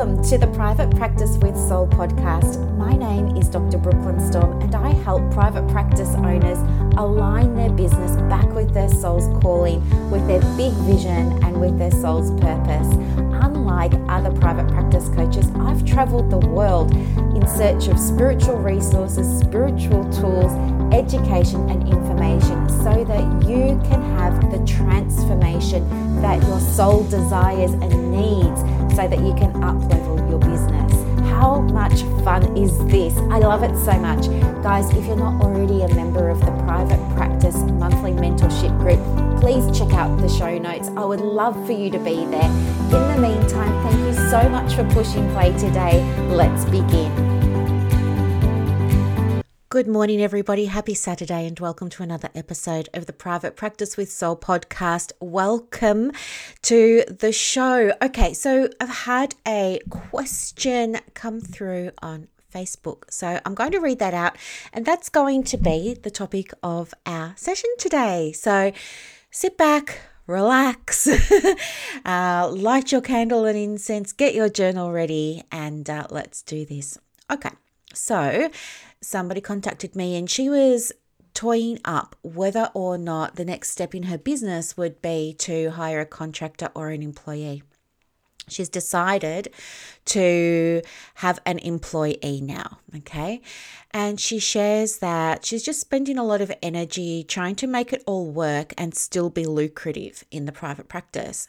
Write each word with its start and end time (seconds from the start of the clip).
Welcome 0.00 0.24
to 0.30 0.38
the 0.38 0.46
Private 0.46 0.96
Practice 0.96 1.36
with 1.42 1.54
Soul 1.68 1.86
podcast. 1.86 2.74
My 2.78 2.96
name 2.96 3.36
is 3.36 3.50
Dr. 3.50 3.76
Brooklyn 3.76 4.18
Storm, 4.18 4.58
and 4.62 4.74
I 4.74 4.94
help 4.94 5.30
private 5.30 5.68
practice 5.68 6.08
owners 6.14 6.56
align 6.96 7.54
their 7.54 7.68
business 7.68 8.12
back 8.30 8.46
with 8.54 8.72
their 8.72 8.88
soul's 8.88 9.26
calling, 9.42 9.82
with 10.10 10.26
their 10.26 10.40
big 10.56 10.72
vision, 10.88 11.44
and 11.44 11.60
with 11.60 11.78
their 11.78 11.90
soul's 11.90 12.30
purpose. 12.40 12.88
Unlike 13.44 13.92
other 14.08 14.32
private 14.40 14.68
practice 14.68 15.10
coaches, 15.10 15.50
I've 15.56 15.84
traveled 15.84 16.30
the 16.30 16.38
world 16.38 16.92
in 17.36 17.46
search 17.46 17.88
of 17.88 17.98
spiritual 17.98 18.56
resources, 18.56 19.28
spiritual 19.40 20.10
tools, 20.14 20.50
education, 20.94 21.68
and 21.68 21.86
information 21.86 22.70
so 22.70 23.04
that 23.04 23.46
you 23.46 23.78
can 23.84 24.00
have 24.16 24.50
the 24.50 24.64
transformation 24.64 25.86
that 26.22 26.42
your 26.44 26.60
soul 26.60 27.04
desires 27.04 27.72
and 27.72 28.12
needs 28.12 28.79
so 29.00 29.08
that 29.08 29.20
you 29.20 29.32
can 29.32 29.50
up 29.64 29.76
level 29.88 30.18
your 30.28 30.38
business. 30.38 30.92
How 31.30 31.60
much 31.60 32.02
fun 32.22 32.54
is 32.54 32.76
this? 32.86 33.16
I 33.16 33.38
love 33.38 33.62
it 33.62 33.74
so 33.82 33.98
much. 33.98 34.26
Guys, 34.62 34.90
if 34.90 35.06
you're 35.06 35.16
not 35.16 35.42
already 35.42 35.80
a 35.80 35.94
member 35.94 36.28
of 36.28 36.38
the 36.40 36.52
Private 36.64 37.00
Practice 37.16 37.56
Monthly 37.56 38.12
Mentorship 38.12 38.78
Group, 38.78 39.00
please 39.40 39.64
check 39.78 39.94
out 39.94 40.20
the 40.20 40.28
show 40.28 40.58
notes. 40.58 40.88
I 40.98 41.04
would 41.06 41.20
love 41.20 41.54
for 41.64 41.72
you 41.72 41.88
to 41.90 41.98
be 41.98 42.26
there. 42.26 42.50
In 42.50 42.90
the 42.90 43.18
meantime, 43.18 43.72
thank 43.84 43.98
you 44.00 44.12
so 44.28 44.46
much 44.50 44.74
for 44.74 44.84
pushing 44.90 45.26
play 45.32 45.56
today. 45.56 46.04
Let's 46.28 46.66
begin. 46.66 47.39
Good 49.70 49.86
morning, 49.86 50.20
everybody. 50.20 50.64
Happy 50.64 50.94
Saturday, 50.94 51.46
and 51.46 51.56
welcome 51.60 51.90
to 51.90 52.02
another 52.02 52.28
episode 52.34 52.88
of 52.92 53.06
the 53.06 53.12
Private 53.12 53.54
Practice 53.54 53.96
with 53.96 54.10
Soul 54.10 54.34
podcast. 54.34 55.12
Welcome 55.20 56.10
to 56.62 57.04
the 57.08 57.30
show. 57.30 57.92
Okay, 58.02 58.34
so 58.34 58.68
I've 58.80 58.88
had 58.88 59.36
a 59.46 59.78
question 59.88 60.96
come 61.14 61.38
through 61.40 61.92
on 62.02 62.26
Facebook. 62.52 63.04
So 63.10 63.38
I'm 63.46 63.54
going 63.54 63.70
to 63.70 63.78
read 63.78 64.00
that 64.00 64.12
out, 64.12 64.36
and 64.72 64.84
that's 64.84 65.08
going 65.08 65.44
to 65.44 65.56
be 65.56 65.94
the 65.94 66.10
topic 66.10 66.52
of 66.64 66.92
our 67.06 67.34
session 67.36 67.70
today. 67.78 68.32
So 68.32 68.72
sit 69.30 69.56
back, 69.56 70.00
relax, 70.26 71.06
uh, 72.04 72.50
light 72.52 72.90
your 72.90 73.02
candle 73.02 73.44
and 73.44 73.56
incense, 73.56 74.10
get 74.10 74.34
your 74.34 74.48
journal 74.48 74.90
ready, 74.90 75.44
and 75.52 75.88
uh, 75.88 76.08
let's 76.10 76.42
do 76.42 76.64
this. 76.64 76.98
Okay, 77.30 77.50
so 77.94 78.50
somebody 79.02 79.40
contacted 79.40 79.96
me 79.96 80.16
and 80.16 80.28
she 80.30 80.48
was 80.48 80.92
toying 81.34 81.78
up 81.84 82.16
whether 82.22 82.70
or 82.74 82.98
not 82.98 83.36
the 83.36 83.44
next 83.44 83.70
step 83.70 83.94
in 83.94 84.04
her 84.04 84.18
business 84.18 84.76
would 84.76 85.00
be 85.00 85.34
to 85.38 85.70
hire 85.70 86.00
a 86.00 86.06
contractor 86.06 86.70
or 86.74 86.90
an 86.90 87.02
employee. 87.02 87.62
She's 88.48 88.68
decided 88.68 89.52
to 90.06 90.82
have 91.14 91.38
an 91.46 91.58
employee 91.58 92.40
now, 92.42 92.80
okay? 92.96 93.42
And 93.92 94.18
she 94.18 94.38
shares 94.38 94.98
that 94.98 95.44
she's 95.44 95.62
just 95.62 95.80
spending 95.80 96.18
a 96.18 96.24
lot 96.24 96.40
of 96.40 96.52
energy 96.62 97.22
trying 97.22 97.54
to 97.56 97.68
make 97.68 97.92
it 97.92 98.02
all 98.06 98.30
work 98.30 98.74
and 98.76 98.94
still 98.94 99.30
be 99.30 99.44
lucrative 99.44 100.24
in 100.32 100.46
the 100.46 100.52
private 100.52 100.88
practice. 100.88 101.48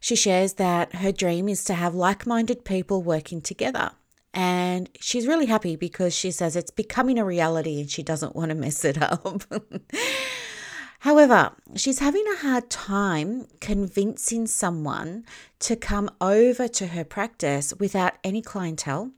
She 0.00 0.16
shares 0.16 0.54
that 0.54 0.96
her 0.96 1.12
dream 1.12 1.48
is 1.48 1.64
to 1.64 1.74
have 1.74 1.94
like 1.94 2.26
minded 2.26 2.64
people 2.64 3.02
working 3.02 3.40
together. 3.40 3.92
And 4.32 4.88
she's 5.00 5.26
really 5.26 5.46
happy 5.46 5.76
because 5.76 6.14
she 6.14 6.30
says 6.30 6.54
it's 6.54 6.70
becoming 6.70 7.18
a 7.18 7.24
reality 7.24 7.80
and 7.80 7.90
she 7.90 8.02
doesn't 8.02 8.36
want 8.36 8.50
to 8.50 8.54
mess 8.54 8.84
it 8.84 9.00
up. 9.02 9.42
However, 11.00 11.52
she's 11.76 11.98
having 11.98 12.24
a 12.28 12.36
hard 12.36 12.68
time 12.68 13.46
convincing 13.60 14.46
someone 14.46 15.24
to 15.60 15.74
come 15.74 16.10
over 16.20 16.68
to 16.68 16.88
her 16.88 17.04
practice 17.04 17.72
without 17.78 18.14
any 18.22 18.42
clientele 18.42 19.10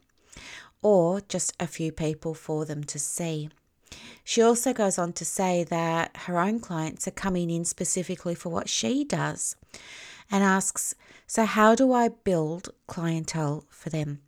or 0.81 1.21
just 1.23 1.53
a 1.59 1.67
few 1.67 1.93
people 1.93 2.35
for 2.35 2.65
them 2.65 2.85
to 2.85 2.99
see. 2.99 3.51
She 4.25 4.41
also 4.41 4.73
goes 4.73 4.99
on 4.99 5.13
to 5.15 5.25
say 5.25 5.65
that 5.65 6.17
her 6.27 6.39
own 6.39 6.61
clients 6.61 7.07
are 7.09 7.13
coming 7.13 7.51
in 7.51 7.65
specifically 7.65 8.35
for 8.35 8.49
what 8.49 8.69
she 8.69 9.05
does 9.05 9.57
and 10.31 10.43
asks, 10.43 10.95
So, 11.27 11.45
how 11.45 11.75
do 11.75 11.93
I 11.93 12.09
build 12.09 12.71
clientele 12.87 13.67
for 13.69 13.91
them? 13.91 14.21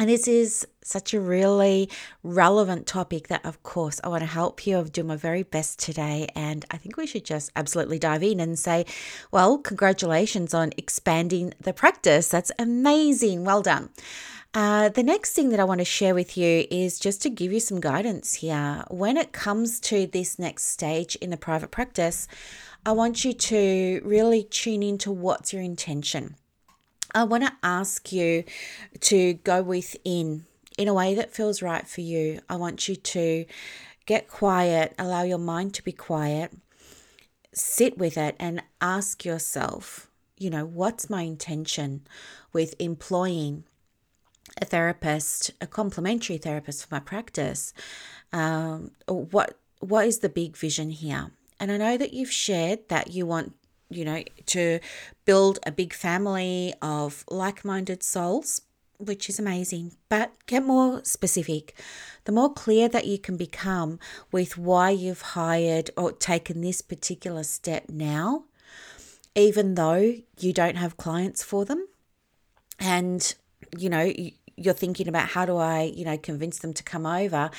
And 0.00 0.08
this 0.08 0.26
is 0.26 0.66
such 0.82 1.12
a 1.12 1.20
really 1.20 1.90
relevant 2.22 2.86
topic 2.86 3.28
that, 3.28 3.44
of 3.44 3.62
course, 3.62 4.00
I 4.02 4.08
want 4.08 4.22
to 4.22 4.26
help 4.26 4.66
you. 4.66 4.78
I'll 4.78 4.84
do 4.84 5.04
my 5.04 5.14
very 5.14 5.42
best 5.42 5.78
today. 5.78 6.26
And 6.34 6.64
I 6.70 6.78
think 6.78 6.96
we 6.96 7.06
should 7.06 7.26
just 7.26 7.52
absolutely 7.54 7.98
dive 7.98 8.22
in 8.22 8.40
and 8.40 8.58
say, 8.58 8.86
well, 9.30 9.58
congratulations 9.58 10.54
on 10.54 10.72
expanding 10.78 11.52
the 11.60 11.74
practice. 11.74 12.28
That's 12.28 12.50
amazing. 12.58 13.44
Well 13.44 13.60
done. 13.60 13.90
Uh, 14.54 14.88
the 14.88 15.02
next 15.02 15.34
thing 15.34 15.50
that 15.50 15.60
I 15.60 15.64
want 15.64 15.80
to 15.80 15.84
share 15.84 16.14
with 16.14 16.34
you 16.34 16.66
is 16.70 16.98
just 16.98 17.20
to 17.22 17.28
give 17.28 17.52
you 17.52 17.60
some 17.60 17.78
guidance 17.78 18.36
here. 18.36 18.84
When 18.88 19.18
it 19.18 19.32
comes 19.32 19.80
to 19.80 20.06
this 20.06 20.38
next 20.38 20.64
stage 20.68 21.14
in 21.16 21.28
the 21.28 21.36
private 21.36 21.70
practice, 21.70 22.26
I 22.86 22.92
want 22.92 23.22
you 23.22 23.34
to 23.34 24.00
really 24.02 24.44
tune 24.44 24.82
into 24.82 25.12
what's 25.12 25.52
your 25.52 25.60
intention. 25.60 26.36
I 27.14 27.24
want 27.24 27.44
to 27.44 27.52
ask 27.62 28.12
you 28.12 28.44
to 29.00 29.34
go 29.34 29.62
within 29.62 30.46
in 30.78 30.88
a 30.88 30.94
way 30.94 31.14
that 31.14 31.34
feels 31.34 31.62
right 31.62 31.86
for 31.86 32.00
you. 32.00 32.40
I 32.48 32.56
want 32.56 32.88
you 32.88 32.96
to 32.96 33.44
get 34.06 34.28
quiet, 34.28 34.94
allow 34.98 35.22
your 35.22 35.38
mind 35.38 35.74
to 35.74 35.84
be 35.84 35.92
quiet, 35.92 36.52
sit 37.52 37.98
with 37.98 38.16
it, 38.16 38.36
and 38.38 38.62
ask 38.80 39.24
yourself, 39.24 40.10
you 40.38 40.50
know, 40.50 40.64
what's 40.64 41.10
my 41.10 41.22
intention 41.22 42.06
with 42.52 42.74
employing 42.78 43.64
a 44.60 44.64
therapist, 44.64 45.50
a 45.60 45.66
complementary 45.66 46.38
therapist 46.38 46.86
for 46.86 46.94
my 46.94 47.00
practice? 47.00 47.74
Um, 48.32 48.92
what 49.06 49.58
what 49.80 50.06
is 50.06 50.18
the 50.18 50.28
big 50.28 50.56
vision 50.56 50.90
here? 50.90 51.30
And 51.58 51.70
I 51.70 51.76
know 51.76 51.96
that 51.96 52.14
you've 52.14 52.32
shared 52.32 52.88
that 52.88 53.12
you 53.12 53.26
want 53.26 53.54
you 53.90 54.04
know, 54.04 54.22
to 54.46 54.80
build 55.24 55.58
a 55.66 55.72
big 55.72 55.92
family 55.92 56.72
of 56.80 57.24
like 57.28 57.64
minded 57.64 58.02
souls, 58.02 58.62
which 58.98 59.28
is 59.28 59.38
amazing. 59.38 59.92
But 60.08 60.32
get 60.46 60.64
more 60.64 61.04
specific. 61.04 61.74
The 62.24 62.32
more 62.32 62.52
clear 62.52 62.88
that 62.88 63.06
you 63.06 63.18
can 63.18 63.36
become 63.36 63.98
with 64.30 64.56
why 64.56 64.90
you've 64.90 65.22
hired 65.22 65.90
or 65.96 66.12
taken 66.12 66.60
this 66.60 66.80
particular 66.80 67.42
step 67.42 67.88
now, 67.88 68.44
even 69.34 69.74
though 69.74 70.14
you 70.38 70.52
don't 70.52 70.76
have 70.76 70.96
clients 70.96 71.42
for 71.42 71.64
them, 71.64 71.86
and 72.78 73.34
you 73.76 73.88
know, 73.88 74.12
you're 74.56 74.74
thinking 74.74 75.08
about 75.08 75.28
how 75.28 75.46
do 75.46 75.56
I, 75.56 75.82
you 75.82 76.04
know, 76.04 76.18
convince 76.18 76.58
them 76.58 76.74
to 76.74 76.82
come 76.82 77.06
over. 77.06 77.50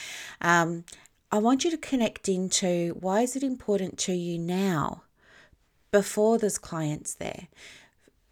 Um, 0.42 0.86
I 1.32 1.38
want 1.38 1.64
you 1.64 1.72
to 1.72 1.78
connect 1.78 2.28
into 2.28 2.98
why 3.00 3.22
is 3.22 3.36
it 3.36 3.44
important 3.44 3.98
to 4.00 4.14
you 4.14 4.38
now 4.38 5.04
before 5.92 6.38
there's 6.38 6.58
clients 6.58 7.14
there 7.14 7.48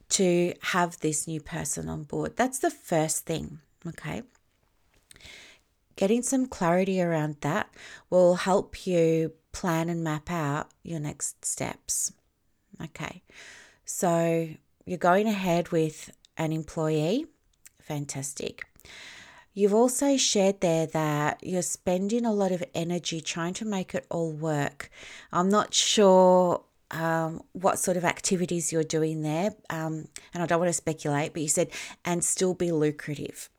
to 0.09 0.53
have 0.61 0.99
this 0.99 1.27
new 1.27 1.39
person 1.39 1.87
on 1.87 2.03
board. 2.03 2.35
That's 2.35 2.59
the 2.59 2.71
first 2.71 3.25
thing, 3.25 3.59
okay? 3.85 4.23
Getting 5.95 6.23
some 6.23 6.47
clarity 6.47 7.01
around 7.01 7.37
that 7.41 7.69
will 8.09 8.35
help 8.35 8.87
you 8.87 9.33
plan 9.51 9.89
and 9.89 10.03
map 10.03 10.31
out 10.31 10.69
your 10.83 10.99
next 10.99 11.43
steps. 11.45 12.13
Okay, 12.81 13.21
so 13.83 14.49
you're 14.85 14.97
going 14.97 15.27
ahead 15.27 15.69
with 15.69 16.09
an 16.37 16.53
employee, 16.53 17.25
fantastic. 17.81 18.63
You've 19.53 19.73
also 19.73 20.15
shared 20.15 20.61
there 20.61 20.85
that 20.87 21.39
you're 21.43 21.61
spending 21.61 22.25
a 22.25 22.31
lot 22.31 22.53
of 22.53 22.63
energy 22.73 23.19
trying 23.19 23.53
to 23.55 23.65
make 23.65 23.93
it 23.93 24.05
all 24.09 24.31
work. 24.31 24.89
I'm 25.33 25.49
not 25.49 25.73
sure 25.73 26.63
um, 26.91 27.41
what 27.53 27.79
sort 27.79 27.97
of 27.97 28.05
activities 28.05 28.71
you're 28.71 28.83
doing 28.83 29.21
there. 29.21 29.51
Um, 29.69 30.07
and 30.33 30.43
I 30.43 30.45
don't 30.45 30.59
want 30.59 30.69
to 30.69 30.73
speculate, 30.73 31.33
but 31.33 31.41
you 31.41 31.47
said, 31.47 31.69
and 32.03 32.23
still 32.23 32.53
be 32.53 32.71
lucrative. 32.71 33.49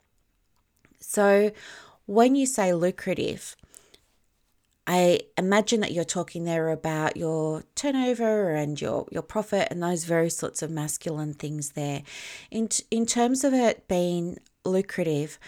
So 1.01 1.53
when 2.07 2.35
you 2.35 2.47
say 2.47 2.73
lucrative, 2.73 3.57
I 4.87 5.21
imagine 5.39 5.81
that 5.81 5.93
you're 5.93 6.05
talking 6.05 6.45
there 6.45 6.69
about 6.71 7.17
your 7.17 7.63
turnover 7.77 8.51
and 8.51 8.81
your, 8.81 9.07
your 9.13 9.23
profit 9.23 9.69
and 9.71 9.83
those 9.83 10.05
very 10.05 10.31
sorts 10.31 10.63
of 10.63 10.71
masculine 10.71 11.35
things 11.35 11.73
there. 11.73 12.03
In, 12.51 12.69
in 12.91 13.07
terms 13.07 13.45
of 13.45 13.53
it 13.53 13.87
being 13.87 14.39
lucrative, 14.65 15.39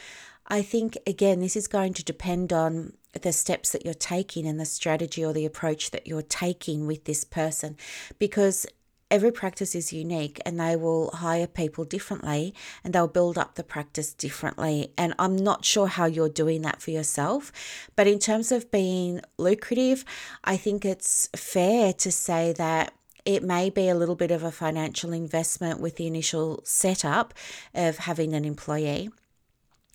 I 0.47 0.63
think, 0.63 0.97
again, 1.07 1.41
this 1.41 1.57
is 1.57 1.67
going 1.67 1.95
to 1.95 2.05
depend 2.05 2.53
on 2.53 2.93
the 3.21 3.33
steps 3.33 3.73
that 3.73 3.85
you're 3.85 3.95
taking 3.95 4.47
and 4.47 4.59
the 4.59 4.65
strategy 4.65 5.25
or 5.25 5.33
the 5.33 5.45
approach 5.45 5.91
that 5.91 6.07
you're 6.07 6.23
taking 6.23 6.87
with 6.87 7.05
this 7.05 7.25
person 7.25 7.77
because 8.19 8.67
every 9.11 9.31
practice 9.31 9.75
is 9.75 9.93
unique 9.93 10.41
and 10.47 10.59
they 10.59 10.75
will 10.75 11.11
hire 11.11 11.47
people 11.47 11.85
differently 11.85 12.55
and 12.83 12.95
they'll 12.95 13.07
build 13.07 13.37
up 13.37 13.57
the 13.57 13.63
practice 13.63 14.15
differently. 14.15 14.91
And 14.97 15.13
I'm 15.19 15.37
not 15.37 15.67
sure 15.67 15.87
how 15.87 16.07
you're 16.07 16.31
doing 16.31 16.63
that 16.63 16.81
for 16.81 16.93
yourself. 16.93 17.53
But 17.95 18.07
in 18.07 18.19
terms 18.19 18.51
of 18.51 18.71
being 18.71 19.21
lucrative, 19.37 20.07
I 20.45 20.57
think 20.57 20.87
it's 20.87 21.29
fair 21.37 21.93
to 21.93 22.11
say 22.11 22.55
that 22.55 22.95
It 23.25 23.43
may 23.45 23.71
be 23.71 23.89
a 23.89 23.95
little 23.95 24.17
bit 24.17 24.31
of 24.31 24.43
a 24.43 24.51
financial 24.51 25.13
investment 25.13 25.81
with 25.81 25.97
the 25.97 26.07
initial 26.07 26.61
setup 26.65 27.35
of 27.75 27.99
having 27.99 28.35
an 28.35 28.45
employee 28.45 29.11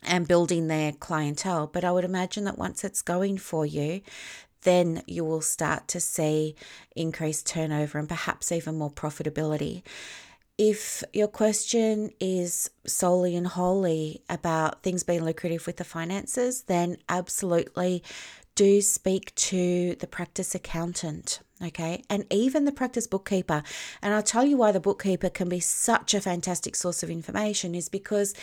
and 0.07 0.27
building 0.27 0.68
their 0.68 0.92
clientele. 0.92 1.68
But 1.68 1.83
I 1.83 1.92
would 1.92 2.06
imagine 2.06 2.45
that 2.45 2.57
once 2.57 2.83
it's 2.83 3.01
going 3.01 3.38
for 3.38 3.65
you, 3.65 4.01
then 4.63 5.04
you 5.06 5.24
will 5.24 5.42
start 5.42 5.88
to 5.89 6.00
see 6.00 6.56
increased 6.95 7.48
turnover 7.48 8.00
and 8.00 8.09
perhaps 8.09 8.51
even 8.51 8.77
more 8.77 8.92
profitability. 8.92 9.83
If 10.57 11.04
your 11.13 11.27
question 11.27 12.09
is 12.19 12.71
solely 12.88 13.36
and 13.36 13.45
wholly 13.45 14.24
about 14.27 14.81
things 14.81 15.04
being 15.04 15.24
lucrative 15.24 15.68
with 15.68 15.77
the 15.77 15.83
finances, 15.83 16.63
then 16.63 16.98
absolutely 17.07 18.01
do 18.56 18.81
speak 18.81 19.36
to 19.36 19.95
the 20.00 20.07
practice 20.07 20.56
accountant, 20.56 21.42
okay, 21.63 22.04
and 22.09 22.25
even 22.30 22.65
the 22.65 22.71
practice 22.71 23.07
bookkeeper. 23.07 23.63
And 24.01 24.13
I'll 24.13 24.24
tell 24.24 24.45
you 24.45 24.57
why 24.57 24.71
the 24.71 24.80
bookkeeper 24.80 25.30
can 25.30 25.50
be 25.50 25.59
such 25.59 26.13
a 26.13 26.21
fantastic 26.21 26.75
source 26.75 27.04
of 27.04 27.09
information 27.09 27.75
is 27.75 27.89
because 27.89 28.33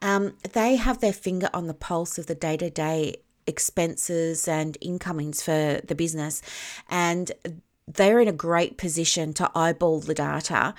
um, 0.00 0.34
they 0.52 0.76
have 0.76 1.00
their 1.00 1.12
finger 1.12 1.50
on 1.54 1.66
the 1.66 1.74
pulse 1.74 2.18
of 2.18 2.26
the 2.26 2.34
day 2.34 2.56
to 2.56 2.70
day 2.70 3.16
expenses 3.46 4.48
and 4.48 4.78
incomings 4.80 5.42
for 5.42 5.80
the 5.84 5.94
business. 5.94 6.42
And 6.88 7.32
they're 7.86 8.20
in 8.20 8.28
a 8.28 8.32
great 8.32 8.78
position 8.78 9.34
to 9.34 9.50
eyeball 9.54 10.00
the 10.00 10.14
data 10.14 10.74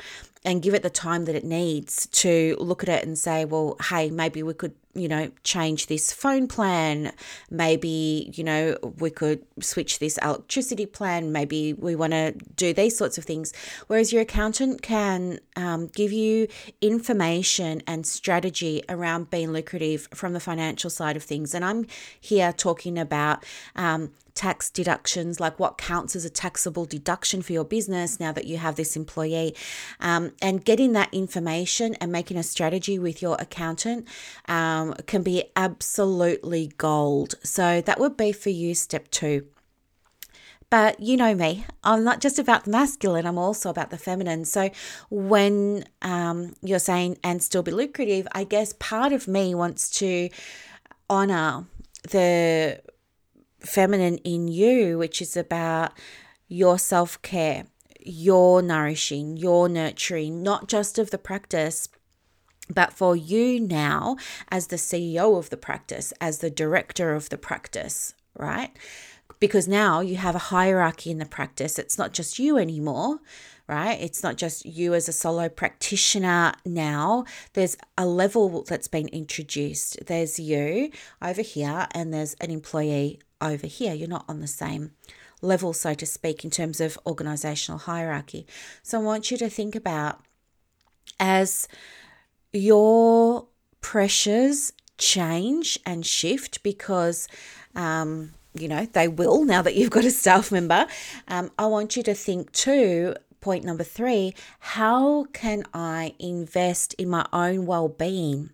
and 0.45 0.62
give 0.62 0.75
it 0.75 0.83
the 0.83 0.89
time 0.92 1.25
that 1.25 1.36
it 1.36 1.44
needs 1.44 2.06
to 2.07 2.56
look 2.59 2.83
at 2.83 2.89
it 2.89 3.03
and 3.03 3.18
say, 3.18 3.45
well, 3.45 3.75
hey, 3.89 4.12
maybe 4.12 4.44
we 4.44 4.53
could, 4.53 4.75
you 4.94 5.07
know, 5.07 5.31
change 5.44 5.88
this 5.88 6.13
phone 6.13 6.47
plan. 6.47 7.12
Maybe, 7.50 8.31
you 8.36 8.44
know, 8.44 8.77
we 9.00 9.09
could 9.09 9.44
switch 9.59 9.97
this 9.97 10.19
electricity 10.19 10.86
plan. 10.86 11.31
Maybe 11.31 11.74
we 11.74 11.95
want 11.95 12.13
to 12.13 12.33
do 12.56 12.74
these 12.74 12.95
sorts 12.95 13.18
of 13.18 13.25
things. 13.25 13.53
Whereas 13.88 14.13
your 14.13 14.21
accountant 14.21 14.83
can 14.83 15.39
um, 15.56 15.88
give 15.88 16.12
you 16.12 16.48
information 16.80 17.81
and 17.88 18.06
strategy 18.06 18.83
around 18.88 19.31
being 19.31 19.51
lucrative 19.51 20.07
from 20.13 20.33
the 20.33 20.39
financial 20.39 20.91
side 20.91 21.15
of 21.15 21.24
things. 21.24 21.56
And 21.56 21.65
I'm 21.65 21.88
here 22.21 22.53
talking 22.53 23.00
about 23.00 23.44
um, 23.75 24.12
tax 24.36 24.69
deductions, 24.69 25.39
like 25.39 25.57
what 25.57 25.77
counts 25.77 26.15
as 26.15 26.25
a 26.25 26.30
taxable 26.30 26.86
deduction 26.86 27.41
for 27.41 27.53
your 27.53 27.63
business 27.63 28.19
now 28.19 28.33
that 28.33 28.45
you 28.45 28.57
have 28.57 28.75
this 28.75 28.95
employee, 28.95 29.56
um, 30.01 30.33
and 30.42 30.64
getting 30.64 30.94
that 30.94 31.14
information 31.14 31.96
and 31.96 32.12
making 32.12 32.38
a 32.38 32.44
strategy 32.44 33.00
with 33.00 33.22
your 33.22 33.36
accountant 33.40 34.08
um, 34.48 34.94
can 35.08 35.24
be 35.24 35.46
absolutely 35.56 36.72
gold. 36.78 37.36
So 37.44 37.82
that 37.82 38.00
would 38.00 38.18
be 38.18 38.32
for 38.32 38.50
you 38.50 38.76
step 38.76 39.10
two. 39.12 39.48
But 40.70 41.00
you 41.00 41.16
know 41.16 41.36
me, 41.36 41.64
I'm 41.84 42.04
not 42.04 42.22
just 42.22 42.40
about 42.40 42.66
the 42.66 42.72
masculine, 42.72 43.26
I'm 43.26 43.38
also 43.38 43.70
about 43.70 43.92
the 43.92 43.98
feminine. 43.98 44.46
So 44.46 44.72
when 45.10 45.86
um, 46.02 46.54
you're 46.62 46.80
saying 46.80 47.18
and 47.24 47.42
still 47.42 47.64
be 47.64 47.72
lucrative, 47.72 48.28
I 48.32 48.44
guess 48.44 48.74
part 48.80 49.14
of 49.14 49.28
me 49.28 49.54
wants 49.54 49.90
to 50.00 50.30
honor 51.10 51.66
the 52.10 52.82
feminine 53.60 54.18
in 54.20 54.48
you, 54.48 54.98
which 54.98 55.22
is 55.22 55.38
about 55.38 55.94
your 56.48 56.80
self 56.80 57.22
care, 57.22 57.66
your 58.06 58.62
nourishing, 58.62 59.38
your 59.38 59.68
nurturing, 59.68 60.44
not 60.44 60.68
just 60.68 60.98
of 60.98 61.12
the 61.12 61.18
practice, 61.18 61.90
but 62.69 62.94
for 62.94 63.16
you 63.16 63.60
now 63.60 64.18
as 64.50 64.68
the 64.68 64.75
CEO 64.75 65.38
of 65.38 65.50
the 65.50 65.57
practice, 65.57 66.13
as 66.19 66.40
the 66.40 66.50
director 66.50 67.13
of 67.13 67.30
the 67.30 67.38
practice, 67.38 68.13
right? 68.38 68.72
Because 69.40 69.68
now 69.68 70.00
you 70.00 70.16
have 70.16 70.36
a 70.36 70.50
hierarchy 70.50 71.12
in 71.12 71.19
the 71.19 71.25
practice. 71.25 71.78
It's 71.78 71.98
not 71.98 72.13
just 72.13 72.40
you 72.40 72.57
anymore, 72.57 73.19
right? 73.68 74.00
It's 74.00 74.24
not 74.24 74.38
just 74.38 74.66
you 74.66 74.94
as 74.94 75.10
a 75.10 75.13
solo 75.13 75.50
practitioner 75.50 76.54
now. 76.66 77.25
There's 77.54 77.78
a 77.98 78.06
level 78.06 78.63
that's 78.63 78.88
been 78.88 79.08
introduced. 79.10 80.06
There's 80.06 80.40
you 80.40 80.92
over 81.22 81.42
here, 81.42 81.88
and 81.92 82.13
there's 82.13 82.36
an 82.36 82.51
employee 82.51 83.19
over 83.42 83.68
here. 83.68 83.94
You're 83.94 84.08
not 84.08 84.25
on 84.28 84.40
the 84.40 84.48
same 84.48 84.92
level, 85.42 85.74
so 85.74 85.94
to 85.94 86.06
speak, 86.06 86.44
in 86.44 86.52
terms 86.52 86.80
of 86.82 86.98
organizational 87.06 87.80
hierarchy. 87.80 88.46
So 88.84 89.00
I 89.00 89.04
want 89.04 89.32
you 89.32 89.38
to 89.38 89.50
think 89.50 89.76
about 89.76 90.22
as 91.20 91.68
your 92.52 93.48
pressures 93.82 94.74
change 94.98 95.80
and 95.86 96.06
shift 96.06 96.64
because. 96.64 97.28
Um, 97.76 98.32
you 98.58 98.70
know, 98.70 98.86
they 98.86 99.10
will 99.10 99.44
now 99.44 99.62
that 99.62 99.76
you've 99.76 99.90
got 99.90 100.06
a 100.06 100.10
staff 100.12 100.50
member. 100.50 100.88
Um, 101.28 101.52
I 101.60 101.66
want 101.66 101.98
you 101.98 102.04
to 102.04 102.14
think 102.14 102.54
too 102.54 103.14
point 103.46 103.64
number 103.64 103.84
three 103.84 104.34
how 104.60 105.26
can 105.26 105.64
I 105.72 106.16
invest 106.18 106.96
in 106.96 107.08
my 107.10 107.28
own 107.32 107.68
well 107.68 107.88
being? 107.88 108.50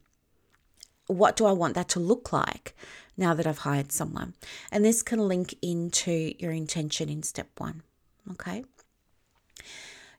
What 1.08 1.38
do 1.38 1.46
I 1.46 1.54
want 1.54 1.76
that 1.76 1.88
to 1.90 2.00
look 2.02 2.34
like? 2.34 2.76
Now 3.22 3.34
that 3.34 3.48
I've 3.48 3.60
hired 3.60 3.92
someone. 3.94 4.34
And 4.72 4.84
this 4.84 5.02
can 5.02 5.20
link 5.20 5.56
into 5.62 6.34
your 6.40 6.52
intention 6.52 7.08
in 7.08 7.24
step 7.24 7.48
one. 7.58 7.84
Okay. 8.32 8.66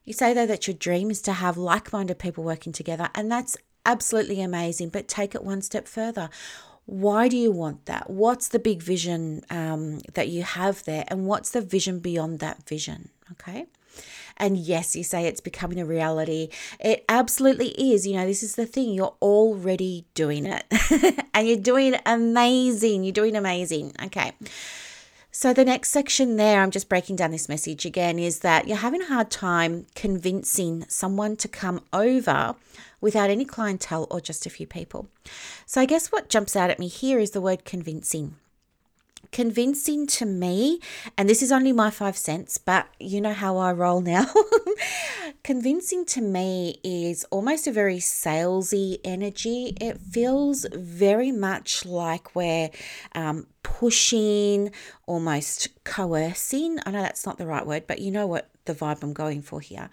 You 0.04 0.12
say 0.12 0.32
though 0.32 0.46
that 0.46 0.66
your 0.66 0.74
dream 0.74 1.10
is 1.10 1.20
to 1.22 1.32
have 1.32 1.56
like 1.56 1.92
minded 1.92 2.18
people 2.18 2.42
working 2.44 2.72
together, 2.72 3.10
and 3.14 3.30
that's 3.30 3.56
absolutely 3.84 4.40
amazing, 4.40 4.88
but 4.88 5.08
take 5.08 5.34
it 5.34 5.44
one 5.44 5.60
step 5.62 5.86
further. 5.86 6.30
Why 6.86 7.28
do 7.28 7.36
you 7.36 7.52
want 7.52 7.86
that? 7.86 8.10
What's 8.10 8.48
the 8.48 8.58
big 8.58 8.82
vision 8.82 9.42
um, 9.50 10.00
that 10.14 10.28
you 10.28 10.42
have 10.42 10.82
there, 10.84 11.04
and 11.08 11.26
what's 11.26 11.50
the 11.50 11.60
vision 11.60 12.00
beyond 12.00 12.40
that 12.40 12.68
vision? 12.68 13.10
Okay. 13.32 13.66
And 14.36 14.56
yes, 14.56 14.96
you 14.96 15.04
say 15.04 15.26
it's 15.26 15.40
becoming 15.40 15.80
a 15.80 15.84
reality. 15.84 16.48
It 16.80 17.04
absolutely 17.08 17.68
is. 17.70 18.06
You 18.06 18.16
know, 18.16 18.26
this 18.26 18.42
is 18.42 18.54
the 18.54 18.66
thing. 18.66 18.90
You're 18.90 19.14
already 19.20 20.04
doing 20.14 20.46
it 20.46 20.64
and 21.34 21.46
you're 21.46 21.56
doing 21.56 21.96
amazing. 22.06 23.04
You're 23.04 23.12
doing 23.12 23.36
amazing. 23.36 23.92
Okay. 24.02 24.32
So, 25.34 25.54
the 25.54 25.64
next 25.64 25.90
section 25.90 26.36
there, 26.36 26.60
I'm 26.60 26.70
just 26.70 26.90
breaking 26.90 27.16
down 27.16 27.30
this 27.30 27.48
message 27.48 27.86
again, 27.86 28.18
is 28.18 28.40
that 28.40 28.68
you're 28.68 28.76
having 28.76 29.00
a 29.00 29.06
hard 29.06 29.30
time 29.30 29.86
convincing 29.94 30.84
someone 30.88 31.36
to 31.36 31.48
come 31.48 31.80
over 31.90 32.54
without 33.00 33.30
any 33.30 33.46
clientele 33.46 34.06
or 34.10 34.20
just 34.20 34.44
a 34.44 34.50
few 34.50 34.66
people. 34.66 35.08
So, 35.64 35.80
I 35.80 35.86
guess 35.86 36.12
what 36.12 36.28
jumps 36.28 36.54
out 36.54 36.68
at 36.68 36.78
me 36.78 36.86
here 36.86 37.18
is 37.18 37.30
the 37.30 37.40
word 37.40 37.64
convincing 37.64 38.36
convincing 39.32 40.06
to 40.06 40.26
me, 40.26 40.78
and 41.16 41.28
this 41.28 41.42
is 41.42 41.50
only 41.50 41.72
my 41.72 41.90
five 41.90 42.16
cents, 42.16 42.58
but 42.58 42.86
you 43.00 43.20
know 43.20 43.32
how 43.32 43.56
I 43.56 43.72
roll 43.72 44.00
now. 44.00 44.26
convincing 45.42 46.04
to 46.04 46.20
me 46.20 46.78
is 46.84 47.24
almost 47.30 47.66
a 47.66 47.72
very 47.72 47.96
salesy 47.96 48.98
energy. 49.04 49.74
It 49.80 49.98
feels 49.98 50.66
very 50.72 51.32
much 51.32 51.84
like 51.84 52.36
we're 52.36 52.70
um, 53.14 53.46
pushing, 53.62 54.70
almost 55.06 55.68
coercing. 55.84 56.78
I 56.84 56.90
know 56.90 57.02
that's 57.02 57.26
not 57.26 57.38
the 57.38 57.46
right 57.46 57.66
word, 57.66 57.86
but 57.86 58.00
you 58.00 58.10
know 58.10 58.26
what 58.26 58.50
the 58.66 58.74
vibe 58.74 59.02
I'm 59.02 59.14
going 59.14 59.42
for 59.42 59.60
here. 59.60 59.90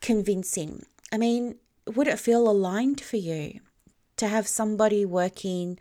Convincing. 0.00 0.86
I 1.12 1.18
mean, 1.18 1.56
would 1.86 2.06
it 2.06 2.18
feel 2.18 2.48
aligned 2.48 3.00
for 3.00 3.16
you 3.16 3.60
to 4.16 4.28
have 4.28 4.46
somebody 4.46 5.04
working? 5.04 5.78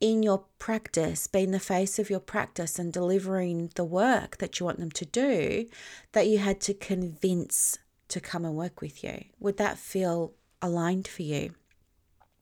In 0.00 0.22
your 0.22 0.44
practice, 0.58 1.26
being 1.26 1.52
the 1.52 1.60
face 1.60 1.98
of 1.98 2.10
your 2.10 2.20
practice 2.20 2.78
and 2.78 2.92
delivering 2.92 3.70
the 3.74 3.84
work 3.84 4.36
that 4.38 4.60
you 4.60 4.66
want 4.66 4.78
them 4.78 4.90
to 4.90 5.06
do, 5.06 5.66
that 6.12 6.26
you 6.26 6.38
had 6.38 6.60
to 6.62 6.74
convince 6.74 7.78
to 8.08 8.20
come 8.20 8.44
and 8.44 8.54
work 8.54 8.80
with 8.80 9.02
you? 9.02 9.24
Would 9.40 9.56
that 9.56 9.78
feel 9.78 10.34
aligned 10.60 11.08
for 11.08 11.22
you? 11.22 11.54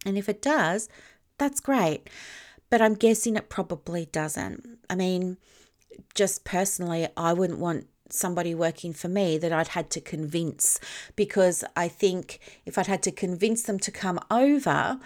And 0.04 0.18
if 0.18 0.28
it 0.28 0.42
does, 0.42 0.88
that's 1.38 1.60
great. 1.60 2.10
But 2.70 2.82
I'm 2.82 2.94
guessing 2.94 3.36
it 3.36 3.48
probably 3.48 4.06
doesn't. 4.06 4.78
I 4.90 4.94
mean, 4.94 5.38
just 6.14 6.44
personally, 6.44 7.08
I 7.16 7.32
wouldn't 7.32 7.60
want 7.60 7.86
somebody 8.10 8.54
working 8.54 8.92
for 8.92 9.08
me 9.08 9.38
that 9.38 9.52
I'd 9.52 9.68
had 9.68 9.90
to 9.90 10.00
convince 10.00 10.78
because 11.16 11.64
I 11.74 11.88
think 11.88 12.38
if 12.66 12.76
I'd 12.78 12.86
had 12.86 13.02
to 13.04 13.10
convince 13.10 13.62
them 13.62 13.78
to 13.80 13.90
come 13.90 14.20
over, 14.30 14.98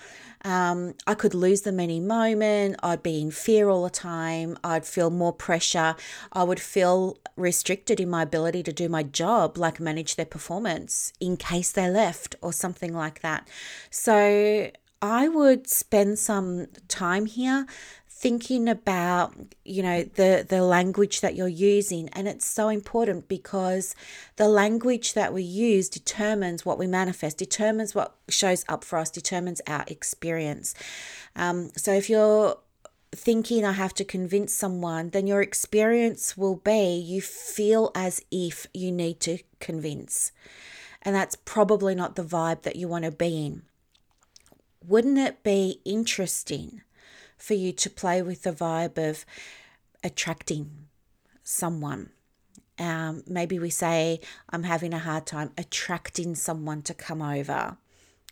um, 0.45 0.95
I 1.07 1.15
could 1.15 1.35
lose 1.35 1.63
them 1.63 1.81
any 1.81 2.01
moment. 2.01 2.77
I'd 2.83 3.03
be 3.03 3.21
in 3.21 3.31
fear 3.31 3.69
all 3.69 3.85
the 3.85 3.91
time. 3.91 4.57
I'd 4.63 4.85
feel 4.85 5.11
more 5.11 5.33
pressure. 5.33 5.97
I 6.33 6.43
would 6.45 6.61
feel 6.61 7.19
restricted 7.37 8.01
in 8.01 8.11
my 8.11 8.23
ability 8.23 8.63
to 8.65 8.73
do 8.73 8.89
my 8.89 9.03
job, 9.03 9.59
like 9.59 9.81
manage 9.81 10.17
their 10.17 10.27
performance 10.27 11.13
in 11.21 11.37
case 11.37 11.73
they 11.73 11.89
left 11.89 12.37
or 12.41 12.53
something 12.53 12.95
like 12.95 13.21
that. 13.21 13.49
So 13.91 14.71
I 15.01 15.29
would 15.29 15.69
spend 15.69 16.19
some 16.19 16.67
time 16.89 17.27
here 17.27 17.67
thinking 18.21 18.69
about 18.69 19.33
you 19.65 19.81
know 19.81 20.03
the 20.03 20.45
the 20.49 20.61
language 20.61 21.21
that 21.21 21.37
you're 21.37 21.47
using 21.47 22.09
and 22.15 22.27
it's 22.27 22.45
so 22.45 22.69
important 22.69 23.29
because 23.29 23.95
the 24.35 24.49
language 24.49 25.15
that 25.15 25.33
we 25.33 25.41
use 25.41 25.89
determines 25.89 26.67
what 26.67 26.79
we 26.79 26.87
manifest 26.87 27.39
determines 27.39 27.95
what 27.95 28.17
shows 28.29 28.65
up 28.69 28.83
for 28.83 28.99
us 28.99 29.09
determines 29.09 29.61
our 29.69 29.85
experience 29.87 30.75
um, 31.37 31.71
so 31.77 31.93
if 31.93 32.11
you're 32.11 32.59
thinking 33.13 33.65
I 33.65 33.73
have 33.73 33.95
to 33.95 34.05
convince 34.05 34.53
someone, 34.53 35.11
then 35.11 35.27
your 35.27 35.41
experience 35.41 36.37
will 36.37 36.57
be 36.57 36.99
you 36.99 37.23
feel 37.23 37.91
as 37.95 38.21
if 38.31 38.67
you 38.75 38.93
need 38.93 39.21
to 39.21 39.39
convince. 39.61 40.31
And 41.03 41.15
that's 41.15 41.37
probably 41.37 41.95
not 41.95 42.17
the 42.17 42.25
vibe 42.25 42.63
that 42.63 42.77
you 42.77 42.87
want 42.87 43.05
to 43.07 43.11
be 43.11 43.47
in. 43.47 43.63
Wouldn't 44.85 45.19
it 45.19 45.43
be 45.43 45.81
interesting 45.87 46.83
for 47.39 47.55
you 47.55 47.73
to 47.73 47.89
play 47.89 48.21
with 48.21 48.43
the 48.43 48.53
vibe 48.53 48.99
of 48.99 49.25
attracting 50.05 50.71
someone? 51.43 52.11
Um, 52.79 53.25
maybe 53.27 53.59
we 53.59 53.71
say, 53.71 54.21
I'm 54.51 54.65
having 54.65 54.95
a 54.95 54.99
hard 54.99 55.27
time 55.27 55.51
attracting 55.57 56.35
someone 56.35 56.83
to 56.83 56.95
come 56.95 57.23
over 57.23 57.77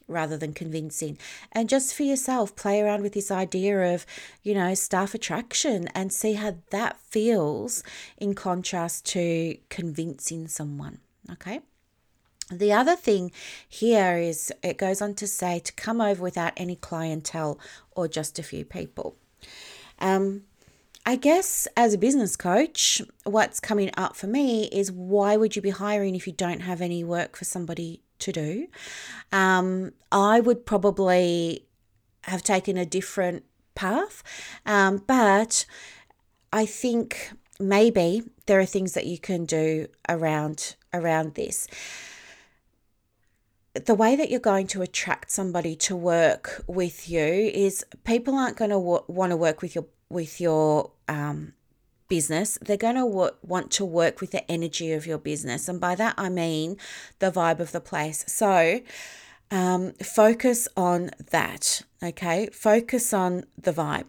rather 0.09 0.37
than 0.37 0.53
convincing. 0.53 1.19
And 1.53 1.69
just 1.69 1.95
for 1.95 2.05
yourself, 2.05 2.55
play 2.55 2.81
around 2.81 3.03
with 3.03 3.13
this 3.13 3.31
idea 3.31 3.95
of, 3.95 4.07
you 4.43 4.55
know, 4.55 4.75
staff 4.75 5.15
attraction 5.15 5.89
and 5.95 6.13
see 6.13 6.35
how 6.35 6.59
that 6.71 7.01
feels 7.01 7.83
in 8.17 8.35
contrast 8.35 9.05
to 9.07 9.57
convincing 9.69 10.47
someone. 10.47 10.99
Okay. 11.33 11.61
The 12.51 12.73
other 12.73 12.95
thing 12.95 13.33
here 13.69 14.19
is 14.19 14.53
it 14.63 14.79
goes 14.79 15.03
on 15.03 15.15
to 15.15 15.27
say 15.27 15.59
to 15.59 15.73
come 15.73 16.01
over 16.01 16.23
without 16.23 16.53
any 16.57 16.77
clientele 16.77 17.59
or 17.93 18.07
just 18.07 18.39
a 18.39 18.43
few 18.43 18.65
people. 18.65 19.17
Um, 19.99 20.43
I 21.05 21.17
guess 21.17 21.67
as 21.77 21.95
a 21.95 21.99
business 21.99 22.37
coach, 22.37 23.03
what's 23.25 23.61
coming 23.61 23.91
up 23.97 24.17
for 24.17 24.27
me 24.27 24.65
is 24.67 24.93
why 24.93 25.37
would 25.37 25.57
you 25.57 25.63
be 25.63 25.71
hiring 25.71 26.15
if 26.15 26.27
you 26.27 26.33
don't 26.33 26.61
have 26.61 26.81
any 26.81 27.03
work 27.03 27.37
for 27.37 27.45
somebody 27.45 28.01
to 28.21 28.33
do? 28.33 28.69
Um, 29.33 29.93
I 30.13 30.41
would 30.41 30.67
probably 30.67 31.65
have 32.23 32.43
taken 32.43 32.77
a 32.77 32.85
different 32.85 33.45
path, 33.75 34.23
um, 34.65 35.03
but 35.07 35.65
I 36.53 36.67
think 36.67 37.31
maybe 37.61 38.23
there 38.47 38.59
are 38.59 38.67
things 38.67 38.95
that 38.95 39.07
you 39.07 39.19
can 39.19 39.45
do 39.45 39.87
around 40.09 40.77
around 40.93 41.35
this 41.35 41.69
the 43.85 43.95
way 43.95 44.17
that 44.17 44.31
you're 44.31 44.41
going 44.41 44.67
to 44.69 44.83
attract 44.83 45.31
somebody 45.31 45.77
to 45.77 45.97
work 45.97 46.65
with 46.67 47.09
you 47.09 47.23
is 47.23 47.85
people 48.05 48.35
aren't 48.35 48.57
going 48.57 48.71
to 48.71 48.79
want 48.79 49.31
to 49.31 49.37
work 49.37 49.63
with 49.63 49.75
your 49.75 49.87
with 50.09 50.41
your 50.41 50.93
um, 51.09 51.53
business. 52.09 52.59
They're 52.63 52.77
going 52.77 52.95
to 52.95 53.09
w- 53.09 53.35
want 53.43 53.71
to 53.73 53.85
work 53.85 54.21
with 54.21 54.31
the 54.31 54.49
energy 54.51 54.93
of 54.93 55.07
your 55.07 55.19
business. 55.19 55.69
And 55.69 55.81
by 55.81 55.95
that 55.97 56.15
i 56.17 56.29
mean 56.29 56.77
the 57.19 57.31
vibe 57.31 57.61
of 57.61 57.73
the 57.73 57.81
place. 57.81 58.25
So 58.27 58.81
um, 59.51 59.93
focus 59.95 60.69
on 60.77 61.11
that 61.31 61.83
okay? 62.03 62.49
Focus 62.53 63.13
on 63.13 63.45
the 63.57 63.73
vibe 63.73 64.09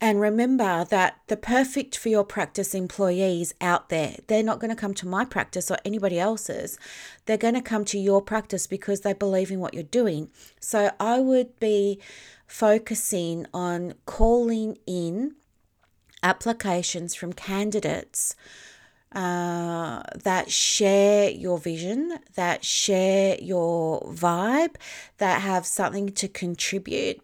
and 0.00 0.20
remember 0.20 0.84
that 0.84 1.18
the 1.26 1.36
perfect 1.36 1.96
for 1.96 2.08
your 2.08 2.24
practice 2.24 2.74
employees 2.74 3.52
out 3.60 3.88
there, 3.88 4.16
they're 4.28 4.44
not 4.44 4.60
going 4.60 4.70
to 4.70 4.76
come 4.76 4.94
to 4.94 5.08
my 5.08 5.24
practice 5.24 5.70
or 5.70 5.78
anybody 5.84 6.20
else's. 6.20 6.78
They're 7.26 7.36
going 7.36 7.54
to 7.54 7.60
come 7.60 7.84
to 7.86 7.98
your 7.98 8.22
practice 8.22 8.68
because 8.68 9.00
they 9.00 9.12
believe 9.12 9.50
in 9.50 9.58
what 9.58 9.74
you're 9.74 9.82
doing. 9.82 10.30
So 10.60 10.92
I 11.00 11.18
would 11.18 11.58
be 11.58 12.00
focusing 12.46 13.46
on 13.52 13.94
calling 14.06 14.78
in 14.86 15.34
applications 16.22 17.14
from 17.14 17.32
candidates 17.32 18.36
uh, 19.12 20.02
that 20.14 20.50
share 20.50 21.30
your 21.30 21.58
vision, 21.58 22.18
that 22.34 22.64
share 22.64 23.36
your 23.40 24.02
vibe, 24.02 24.74
that 25.18 25.40
have 25.42 25.64
something 25.64 26.10
to 26.10 26.28
contribute, 26.28 27.20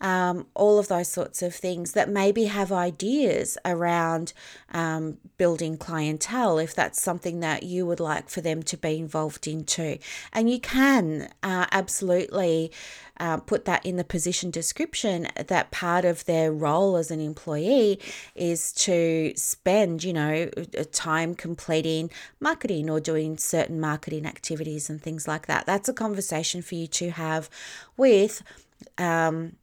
um, 0.00 0.46
all 0.54 0.78
of 0.78 0.88
those 0.88 1.08
sorts 1.08 1.42
of 1.42 1.54
things 1.54 1.92
that 1.92 2.08
maybe 2.08 2.44
have 2.44 2.70
ideas 2.70 3.56
around 3.64 4.32
um, 4.72 5.18
building 5.38 5.76
clientele 5.76 6.58
if 6.58 6.74
that's 6.74 7.00
something 7.00 7.40
that 7.40 7.62
you 7.62 7.86
would 7.86 8.00
like 8.00 8.28
for 8.28 8.40
them 8.40 8.62
to 8.62 8.76
be 8.76 8.98
involved 8.98 9.46
in 9.46 9.64
too. 9.64 9.98
And 10.32 10.50
you 10.50 10.60
can 10.60 11.30
uh, 11.42 11.66
absolutely 11.72 12.70
uh, 13.20 13.36
put 13.38 13.64
that 13.64 13.84
in 13.84 13.96
the 13.96 14.04
position 14.04 14.50
description 14.50 15.28
that 15.46 15.70
part 15.70 16.04
of 16.04 16.24
their 16.24 16.52
role 16.52 16.96
as 16.96 17.10
an 17.10 17.20
employee 17.20 18.00
is 18.34 18.72
to 18.72 19.32
spend, 19.36 20.02
you 20.02 20.12
know, 20.12 20.48
time 20.92 21.34
completing 21.34 22.10
marketing 22.40 22.90
or 22.90 23.00
doing 23.00 23.38
certain 23.38 23.80
marketing 23.80 24.26
activities 24.26 24.90
and 24.90 25.02
things 25.02 25.28
like 25.28 25.46
that. 25.46 25.66
That's 25.66 25.88
a 25.88 25.94
conversation 25.94 26.62
for 26.62 26.74
you 26.74 26.86
to 26.88 27.10
have 27.10 27.48
with. 27.96 28.42
Um, 28.98 29.56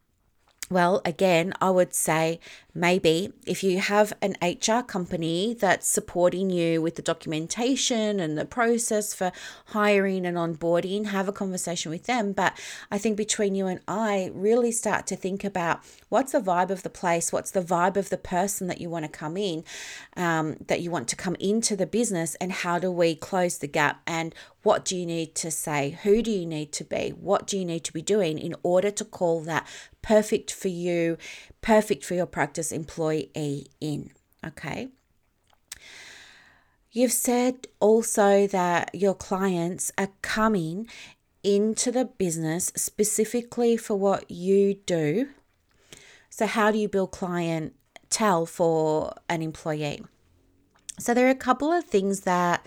well, 0.69 1.01
again, 1.03 1.53
I 1.59 1.69
would 1.69 1.93
say 1.93 2.39
maybe 2.73 3.33
if 3.45 3.63
you 3.63 3.79
have 3.79 4.13
an 4.21 4.35
HR 4.41 4.81
company 4.81 5.53
that's 5.53 5.87
supporting 5.87 6.49
you 6.49 6.81
with 6.81 6.95
the 6.95 7.01
documentation 7.01 8.19
and 8.19 8.37
the 8.37 8.45
process 8.45 9.13
for 9.13 9.31
hiring 9.67 10.25
and 10.25 10.37
onboarding, 10.37 11.07
have 11.07 11.27
a 11.27 11.33
conversation 11.33 11.91
with 11.91 12.05
them. 12.05 12.31
But 12.31 12.57
I 12.89 12.97
think 12.97 13.17
between 13.17 13.55
you 13.55 13.67
and 13.67 13.81
I, 13.87 14.31
really 14.33 14.71
start 14.71 15.07
to 15.07 15.15
think 15.15 15.43
about 15.43 15.81
what's 16.09 16.31
the 16.31 16.39
vibe 16.39 16.69
of 16.69 16.83
the 16.83 16.89
place, 16.89 17.31
what's 17.31 17.51
the 17.51 17.61
vibe 17.61 17.97
of 17.97 18.09
the 18.09 18.17
person 18.17 18.67
that 18.67 18.79
you 18.79 18.89
want 18.89 19.05
to 19.05 19.11
come 19.11 19.37
in, 19.37 19.63
um, 20.15 20.57
that 20.67 20.81
you 20.81 20.91
want 20.91 21.07
to 21.09 21.15
come 21.15 21.35
into 21.39 21.75
the 21.75 21.87
business, 21.87 22.35
and 22.35 22.51
how 22.51 22.79
do 22.79 22.91
we 22.91 23.15
close 23.15 23.57
the 23.57 23.67
gap 23.67 24.01
and 24.07 24.33
what 24.63 24.85
do 24.85 24.95
you 24.95 25.05
need 25.05 25.33
to 25.35 25.49
say? 25.49 25.97
Who 26.03 26.21
do 26.21 26.29
you 26.29 26.45
need 26.45 26.71
to 26.73 26.83
be? 26.83 27.09
What 27.09 27.47
do 27.47 27.57
you 27.57 27.65
need 27.65 27.83
to 27.85 27.93
be 27.93 28.01
doing 28.01 28.37
in 28.37 28.55
order 28.61 28.91
to 28.91 29.03
call 29.03 29.41
that 29.41 29.67
perfect 30.01 30.51
for 30.53 30.67
you, 30.67 31.17
perfect 31.61 32.03
for 32.03 32.15
your 32.15 32.25
practice 32.25 32.71
employee 32.71 33.67
in? 33.79 34.11
Okay. 34.45 34.89
You've 36.91 37.13
said 37.13 37.67
also 37.79 38.47
that 38.47 38.93
your 38.93 39.13
clients 39.13 39.91
are 39.97 40.09
coming 40.21 40.87
into 41.43 41.91
the 41.91 42.05
business 42.05 42.71
specifically 42.75 43.77
for 43.77 43.95
what 43.95 44.29
you 44.29 44.75
do. 44.85 45.29
So, 46.29 46.45
how 46.45 46.71
do 46.71 46.77
you 46.77 46.89
build 46.89 47.11
clientele 47.11 48.45
for 48.45 49.13
an 49.29 49.41
employee? 49.41 50.03
So, 50.99 51.13
there 51.13 51.27
are 51.27 51.31
a 51.31 51.35
couple 51.35 51.71
of 51.71 51.85
things 51.85 52.21
that 52.21 52.65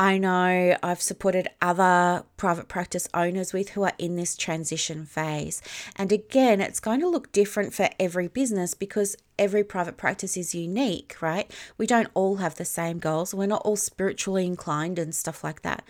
I 0.00 0.16
know 0.16 0.78
I've 0.82 1.02
supported 1.02 1.48
other 1.60 2.24
private 2.38 2.68
practice 2.68 3.06
owners 3.12 3.52
with 3.52 3.68
who 3.70 3.82
are 3.82 3.92
in 3.98 4.16
this 4.16 4.34
transition 4.34 5.04
phase. 5.04 5.60
And 5.94 6.10
again, 6.10 6.62
it's 6.62 6.80
going 6.80 7.00
to 7.00 7.08
look 7.08 7.32
different 7.32 7.74
for 7.74 7.90
every 8.00 8.26
business 8.26 8.72
because 8.72 9.14
every 9.38 9.62
private 9.62 9.98
practice 9.98 10.38
is 10.38 10.54
unique, 10.54 11.20
right? 11.20 11.52
We 11.76 11.86
don't 11.86 12.08
all 12.14 12.36
have 12.36 12.54
the 12.54 12.64
same 12.64 12.98
goals. 12.98 13.34
We're 13.34 13.44
not 13.44 13.60
all 13.62 13.76
spiritually 13.76 14.46
inclined 14.46 14.98
and 14.98 15.14
stuff 15.14 15.44
like 15.44 15.60
that. 15.62 15.84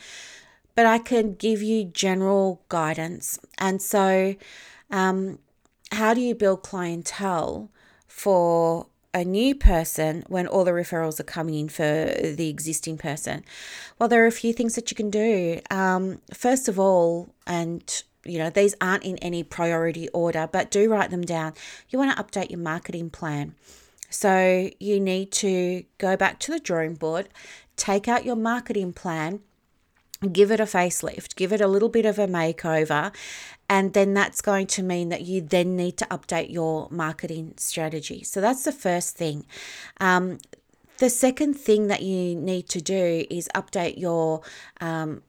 But 0.75 0.87
I 0.87 0.99
can 0.99 1.35
give 1.35 1.63
you 1.63 1.85
general 1.85 2.63
guidance. 2.69 3.39
And 3.59 3.81
so, 3.81 4.35
um, 4.91 5.39
how 5.93 6.15
do 6.15 6.21
you 6.21 6.35
build 6.35 6.65
clientele 6.65 7.71
for 8.09 8.89
a 9.13 9.25
new 9.25 9.55
person 9.55 10.25
when 10.29 10.47
all 10.47 10.65
the 10.65 10.71
referrals 10.71 11.19
are 11.19 11.25
coming 11.25 11.55
in 11.55 11.69
for 11.69 11.83
the 11.83 12.49
existing 12.49 12.99
person? 12.99 13.45
Well, 13.99 14.09
there 14.09 14.23
are 14.25 14.29
a 14.29 14.33
few 14.33 14.53
things 14.53 14.75
that 14.75 14.91
you 14.91 14.95
can 14.95 15.11
do. 15.11 15.61
Um, 15.71 16.21
first 16.33 16.69
of 16.69 16.79
all, 16.79 17.29
and 17.47 18.03
you 18.25 18.39
know, 18.39 18.51
these 18.51 18.75
aren't 18.81 19.05
in 19.05 19.17
any 19.19 19.43
priority 19.43 20.09
order, 20.11 20.49
but 20.51 20.71
do 20.71 20.91
write 20.91 21.11
them 21.11 21.23
down. 21.23 21.55
You 21.89 21.99
want 21.99 22.17
to 22.17 22.23
update 22.23 22.51
your 22.51 22.61
marketing 22.61 23.11
plan. 23.11 23.55
So 24.11 24.71
you 24.79 25.01
need 25.01 25.31
to 25.33 25.85
go 25.99 26.17
back 26.17 26.41
to 26.41 26.53
the 26.53 26.59
drawing 26.59 26.95
board, 26.95 27.29
take 27.77 28.09
out 28.09 28.25
your 28.25 28.37
marketing 28.37 28.93
plan, 28.93 29.41
give 30.29 30.51
it 30.51 30.61
a 30.61 30.65
facelift, 30.65 31.37
give 31.37 31.53
it 31.53 31.61
a 31.61 31.69
little 31.69 31.89
bit 31.89 32.07
of 32.07 32.19
a 32.19 32.27
makeover, 32.27 33.15
and 33.69 33.93
then 33.93 34.15
that's 34.15 34.41
going 34.43 34.67
to 34.67 34.83
mean 34.83 35.09
that 35.09 35.23
you 35.23 35.41
then 35.41 35.77
need 35.77 35.97
to 35.99 36.05
update 36.07 36.51
your 36.51 36.89
marketing 36.91 37.55
strategy. 37.57 38.23
So 38.23 38.41
that's 38.41 38.65
the 38.65 38.73
first 38.73 39.17
thing. 39.17 39.47
Um, 40.01 40.39
the 40.99 41.09
second 41.09 41.55
thing 41.55 41.87
that 41.87 42.03
you 42.03 42.35
need 42.35 42.69
to 42.71 42.81
do 42.81 43.25
is 43.31 43.49
update 43.55 43.99
your 43.99 44.43
um, 44.81 45.23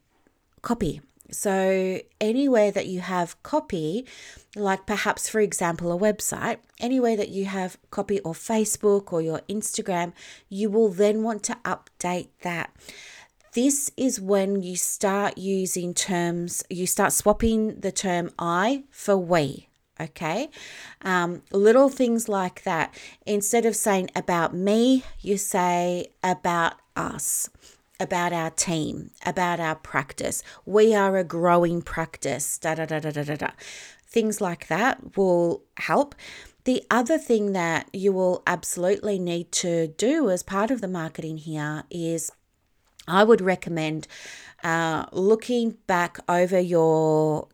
copy. 0.61 1.01
So, 1.31 2.01
anywhere 2.19 2.71
that 2.71 2.87
you 2.87 2.99
have 2.99 3.41
copy, 3.41 4.05
like 4.53 4.85
perhaps, 4.85 5.29
for 5.29 5.39
example, 5.39 5.93
a 5.93 5.97
website, 5.97 6.57
anywhere 6.77 7.15
that 7.15 7.29
you 7.29 7.45
have 7.45 7.77
copy 7.89 8.19
or 8.19 8.33
Facebook 8.33 9.13
or 9.13 9.21
your 9.21 9.39
Instagram, 9.47 10.11
you 10.49 10.69
will 10.69 10.89
then 10.89 11.23
want 11.23 11.43
to 11.43 11.57
update 11.63 12.27
that 12.41 12.75
this 13.53 13.91
is 13.97 14.19
when 14.19 14.63
you 14.63 14.75
start 14.75 15.37
using 15.37 15.93
terms, 15.93 16.63
you 16.69 16.87
start 16.87 17.11
swapping 17.11 17.79
the 17.79 17.91
term 17.91 18.31
I 18.39 18.83
for 18.89 19.17
we. 19.17 19.67
Okay, 19.99 20.49
um, 21.03 21.43
little 21.51 21.89
things 21.89 22.27
like 22.27 22.63
that. 22.63 22.95
Instead 23.25 23.65
of 23.67 23.75
saying 23.75 24.09
about 24.15 24.55
me, 24.55 25.03
you 25.19 25.37
say 25.37 26.07
about 26.23 26.73
us, 26.95 27.49
about 27.99 28.33
our 28.33 28.49
team, 28.49 29.11
about 29.25 29.59
our 29.59 29.75
practice. 29.75 30.41
We 30.65 30.95
are 30.95 31.17
a 31.17 31.23
growing 31.23 31.83
practice. 31.83 32.57
Da 32.57 32.73
da 32.75 32.85
da 32.85 32.99
da 32.99 33.11
da 33.11 33.23
da 33.23 33.35
da. 33.35 33.49
Things 34.07 34.41
like 34.41 34.67
that 34.67 35.15
will 35.15 35.61
help. 35.77 36.15
The 36.63 36.83
other 36.89 37.17
thing 37.17 37.53
that 37.53 37.87
you 37.93 38.11
will 38.13 38.41
absolutely 38.47 39.19
need 39.19 39.51
to 39.53 39.87
do 39.87 40.29
as 40.29 40.41
part 40.41 40.71
of 40.71 40.81
the 40.81 40.87
marketing 40.87 41.37
here 41.37 41.83
is 41.89 42.31
I 43.07 43.23
would 43.23 43.41
recommend 43.41 44.07
uh, 44.63 45.05
looking 45.11 45.77
back 45.87 46.19
over 46.29 46.59
your 46.59 47.47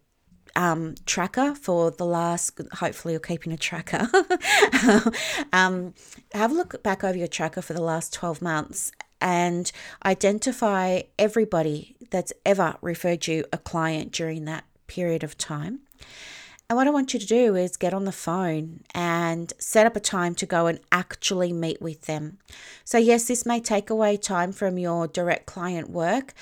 um, 0.55 0.95
tracker 1.05 1.53
for 1.55 1.91
the 1.91 2.05
last, 2.05 2.59
hopefully, 2.73 3.13
you're 3.13 3.19
keeping 3.19 3.53
a 3.53 3.57
tracker. 3.57 4.09
um, 5.53 5.93
have 6.33 6.51
a 6.51 6.53
look 6.53 6.81
back 6.83 7.03
over 7.03 7.17
your 7.17 7.27
tracker 7.27 7.61
for 7.61 7.73
the 7.73 7.81
last 7.81 8.11
12 8.13 8.41
months 8.41 8.91
and 9.21 9.71
identify 10.05 11.01
everybody 11.17 11.95
that's 12.09 12.33
ever 12.45 12.75
referred 12.81 13.27
you 13.27 13.45
a 13.53 13.57
client 13.57 14.11
during 14.11 14.45
that 14.45 14.65
period 14.87 15.23
of 15.23 15.37
time. 15.37 15.81
And 16.69 16.75
what 16.75 16.87
I 16.87 16.91
want 16.91 17.13
you 17.13 17.19
to 17.19 17.25
do 17.25 17.55
is 17.55 17.77
get 17.77 17.93
on 17.93 18.03
the 18.03 18.11
phone 18.11 18.81
and 18.93 19.53
set 19.57 19.85
up 19.85 19.95
a 19.95 20.01
time 20.01 20.35
to 20.35 20.45
go 20.45 20.67
and 20.67 20.81
actually 20.91 21.53
meet 21.53 21.81
with 21.81 22.01
them. 22.07 22.39
So, 22.83 22.97
yes, 22.97 23.25
this 23.25 23.45
may 23.45 23.61
take 23.61 23.89
away 23.89 24.17
time 24.17 24.51
from 24.51 24.77
your 24.77 25.07
direct 25.07 25.45
client 25.45 25.89
work, 25.89 26.33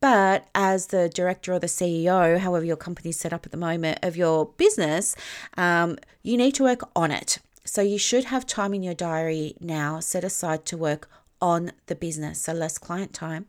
but 0.00 0.46
as 0.54 0.86
the 0.86 1.10
director 1.10 1.52
or 1.52 1.58
the 1.58 1.66
CEO, 1.66 2.38
however 2.38 2.64
your 2.64 2.76
company's 2.76 3.18
set 3.18 3.34
up 3.34 3.44
at 3.44 3.52
the 3.52 3.58
moment, 3.58 3.98
of 4.02 4.16
your 4.16 4.46
business, 4.56 5.14
um, 5.58 5.98
you 6.22 6.38
need 6.38 6.54
to 6.54 6.62
work 6.62 6.88
on 6.96 7.10
it. 7.10 7.38
So, 7.66 7.82
you 7.82 7.98
should 7.98 8.24
have 8.24 8.46
time 8.46 8.72
in 8.72 8.82
your 8.82 8.94
diary 8.94 9.54
now 9.60 10.00
set 10.00 10.24
aside 10.24 10.64
to 10.66 10.78
work 10.78 11.10
on 11.42 11.72
the 11.88 11.94
business, 11.94 12.40
so 12.40 12.54
less 12.54 12.78
client 12.78 13.12
time. 13.12 13.44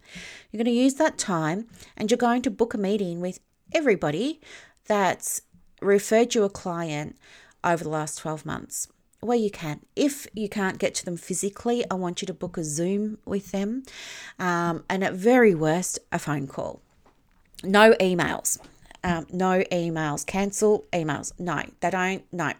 You're 0.52 0.62
going 0.62 0.76
to 0.76 0.82
use 0.82 0.96
that 0.96 1.18
time 1.18 1.68
and 1.96 2.12
you're 2.12 2.18
going 2.18 2.42
to 2.42 2.52
book 2.52 2.74
a 2.74 2.78
meeting 2.78 3.22
with 3.22 3.40
everybody 3.72 4.42
that's 4.86 5.42
referred 5.86 6.36
you 6.36 6.44
a 6.44 6.50
client 6.50 7.18
over 7.64 7.84
the 7.84 7.90
last 7.90 8.18
12 8.20 8.46
months 8.46 8.88
where 9.26 9.38
you 9.38 9.50
can. 9.50 9.82
If 9.96 10.28
you 10.34 10.48
can't 10.48 10.78
get 10.78 10.96
to 10.96 11.06
them 11.06 11.18
physically, 11.18 11.84
I 11.90 11.96
want 11.96 12.22
you 12.22 12.26
to 12.28 12.34
book 12.34 12.58
a 12.58 12.64
Zoom 12.64 13.18
with 13.26 13.52
them, 13.52 13.84
um, 14.40 14.84
and 14.90 15.04
at 15.04 15.14
very 15.14 15.56
worst, 15.56 16.00
a 16.12 16.20
phone 16.20 16.48
call. 16.48 16.82
No 17.64 17.94
emails. 17.94 18.60
Um, 19.04 19.26
no 19.32 19.64
emails. 19.72 20.26
Cancel 20.26 20.86
emails. 20.92 21.32
No, 21.40 21.64
they 21.80 21.90
don't. 21.90 22.24
No. 22.32 22.54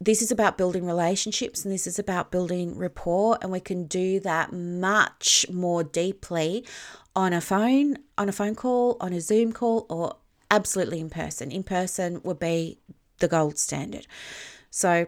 This 0.00 0.20
is 0.20 0.32
about 0.32 0.58
building 0.58 0.84
relationships 0.84 1.64
and 1.64 1.72
this 1.72 1.86
is 1.86 1.96
about 1.96 2.32
building 2.32 2.76
rapport, 2.76 3.38
and 3.40 3.52
we 3.52 3.60
can 3.60 3.86
do 3.86 4.18
that 4.20 4.52
much 4.52 5.46
more 5.50 5.84
deeply 5.84 6.64
on 7.14 7.32
a 7.32 7.40
phone, 7.40 7.98
on 8.18 8.28
a 8.28 8.32
phone 8.32 8.56
call, 8.56 8.96
on 9.00 9.12
a 9.12 9.20
Zoom 9.20 9.52
call, 9.52 9.86
or 9.88 10.16
absolutely 10.52 11.00
in 11.00 11.10
person. 11.10 11.50
In 11.50 11.64
person 11.64 12.20
would 12.22 12.38
be 12.38 12.78
the 13.18 13.26
gold 13.26 13.58
standard. 13.58 14.06
So 14.70 15.06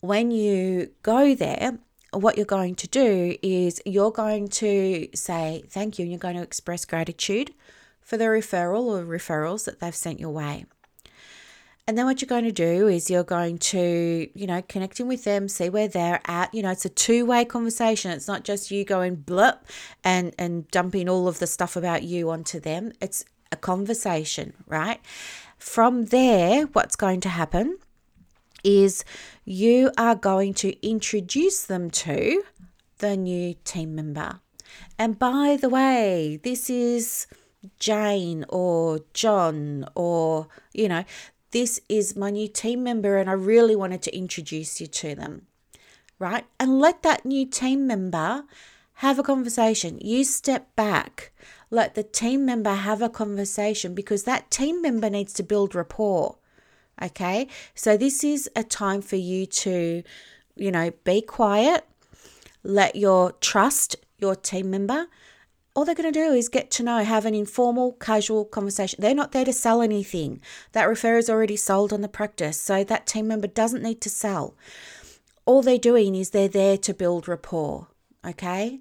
when 0.00 0.30
you 0.30 0.92
go 1.02 1.34
there, 1.34 1.78
what 2.12 2.36
you're 2.36 2.46
going 2.46 2.76
to 2.76 2.88
do 2.88 3.36
is 3.42 3.82
you're 3.84 4.12
going 4.12 4.48
to 4.48 5.08
say 5.14 5.64
thank 5.68 5.98
you 5.98 6.04
and 6.04 6.12
you're 6.12 6.18
going 6.18 6.36
to 6.36 6.42
express 6.42 6.84
gratitude 6.84 7.52
for 8.00 8.16
the 8.16 8.24
referral 8.24 8.84
or 8.84 9.04
referrals 9.04 9.64
that 9.64 9.80
they've 9.80 9.94
sent 9.94 10.20
your 10.20 10.30
way. 10.30 10.64
And 11.86 11.98
then 11.98 12.06
what 12.06 12.22
you're 12.22 12.28
going 12.28 12.44
to 12.44 12.52
do 12.52 12.86
is 12.86 13.10
you're 13.10 13.24
going 13.24 13.58
to, 13.58 14.28
you 14.32 14.46
know, 14.46 14.62
connecting 14.68 15.08
with 15.08 15.24
them, 15.24 15.48
see 15.48 15.68
where 15.68 15.88
they're 15.88 16.20
at. 16.26 16.54
You 16.54 16.62
know, 16.62 16.70
it's 16.70 16.84
a 16.84 16.88
two-way 16.88 17.44
conversation. 17.44 18.12
It's 18.12 18.28
not 18.28 18.44
just 18.44 18.70
you 18.70 18.84
going 18.84 19.16
blip 19.16 19.64
and 20.04 20.32
and 20.38 20.68
dumping 20.68 21.08
all 21.08 21.26
of 21.26 21.40
the 21.40 21.48
stuff 21.48 21.74
about 21.74 22.04
you 22.04 22.30
onto 22.30 22.60
them. 22.60 22.92
It's 23.00 23.24
a 23.52 23.56
conversation, 23.56 24.54
right? 24.66 25.00
From 25.58 26.06
there, 26.06 26.64
what's 26.66 26.96
going 26.96 27.20
to 27.22 27.28
happen 27.28 27.78
is 28.64 29.04
you 29.44 29.90
are 29.96 30.14
going 30.14 30.54
to 30.54 30.86
introduce 30.86 31.64
them 31.64 31.90
to 31.90 32.42
the 32.98 33.16
new 33.16 33.54
team 33.64 33.94
member. 33.94 34.40
And 34.98 35.18
by 35.18 35.58
the 35.60 35.68
way, 35.68 36.40
this 36.42 36.70
is 36.70 37.26
Jane 37.78 38.44
or 38.48 39.00
John 39.14 39.86
or, 39.94 40.48
you 40.72 40.88
know, 40.88 41.04
this 41.50 41.80
is 41.88 42.16
my 42.16 42.30
new 42.30 42.48
team 42.48 42.82
member 42.84 43.16
and 43.16 43.28
I 43.28 43.34
really 43.34 43.74
wanted 43.74 44.02
to 44.02 44.16
introduce 44.16 44.80
you 44.80 44.86
to 44.86 45.14
them, 45.14 45.46
right? 46.18 46.44
And 46.58 46.78
let 46.78 47.02
that 47.02 47.24
new 47.24 47.46
team 47.46 47.86
member 47.86 48.44
have 48.94 49.18
a 49.18 49.22
conversation. 49.22 49.98
You 50.00 50.24
step 50.24 50.74
back, 50.76 51.32
let 51.70 51.94
the 51.94 52.02
team 52.02 52.44
member 52.44 52.74
have 52.74 53.00
a 53.00 53.08
conversation 53.08 53.94
because 53.94 54.24
that 54.24 54.50
team 54.50 54.82
member 54.82 55.08
needs 55.08 55.32
to 55.34 55.42
build 55.42 55.74
rapport. 55.74 56.36
Okay, 57.02 57.48
so 57.74 57.96
this 57.96 58.22
is 58.22 58.50
a 58.54 58.62
time 58.62 59.00
for 59.00 59.16
you 59.16 59.46
to, 59.46 60.02
you 60.56 60.70
know, 60.70 60.90
be 61.04 61.22
quiet, 61.22 61.86
let 62.62 62.94
your 62.96 63.32
trust 63.32 63.96
your 64.18 64.36
team 64.36 64.70
member. 64.70 65.06
All 65.74 65.84
they're 65.84 65.94
going 65.94 66.12
to 66.12 66.18
do 66.26 66.34
is 66.34 66.48
get 66.48 66.70
to 66.72 66.82
know, 66.82 67.04
have 67.04 67.24
an 67.24 67.34
informal, 67.34 67.92
casual 67.92 68.44
conversation. 68.44 69.00
They're 69.00 69.14
not 69.14 69.32
there 69.32 69.44
to 69.44 69.52
sell 69.52 69.80
anything. 69.80 70.40
That 70.72 70.88
referrer 70.88 71.18
is 71.18 71.30
already 71.30 71.56
sold 71.56 71.92
on 71.92 72.02
the 72.02 72.08
practice, 72.08 72.60
so 72.60 72.84
that 72.84 73.06
team 73.06 73.28
member 73.28 73.46
doesn't 73.46 73.82
need 73.82 74.00
to 74.02 74.10
sell. 74.10 74.54
All 75.46 75.62
they're 75.62 75.78
doing 75.78 76.14
is 76.16 76.30
they're 76.30 76.48
there 76.48 76.76
to 76.78 76.92
build 76.92 77.28
rapport. 77.28 77.86
Okay, 78.26 78.80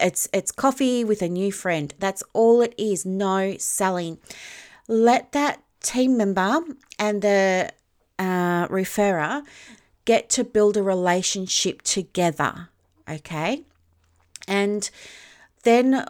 it's 0.00 0.28
it's 0.32 0.52
coffee 0.52 1.04
with 1.04 1.22
a 1.22 1.28
new 1.28 1.52
friend. 1.52 1.94
That's 1.98 2.22
all 2.32 2.62
it 2.62 2.74
is. 2.78 3.06
No 3.06 3.56
selling. 3.58 4.18
Let 4.88 5.32
that 5.32 5.62
team 5.80 6.16
member 6.16 6.60
and 6.98 7.22
the 7.22 7.72
uh, 8.18 8.68
referrer 8.68 9.42
get 10.04 10.28
to 10.30 10.44
build 10.44 10.76
a 10.76 10.82
relationship 10.82 11.82
together. 11.82 12.68
Okay, 13.08 13.64
and 14.48 14.90
then 15.62 16.06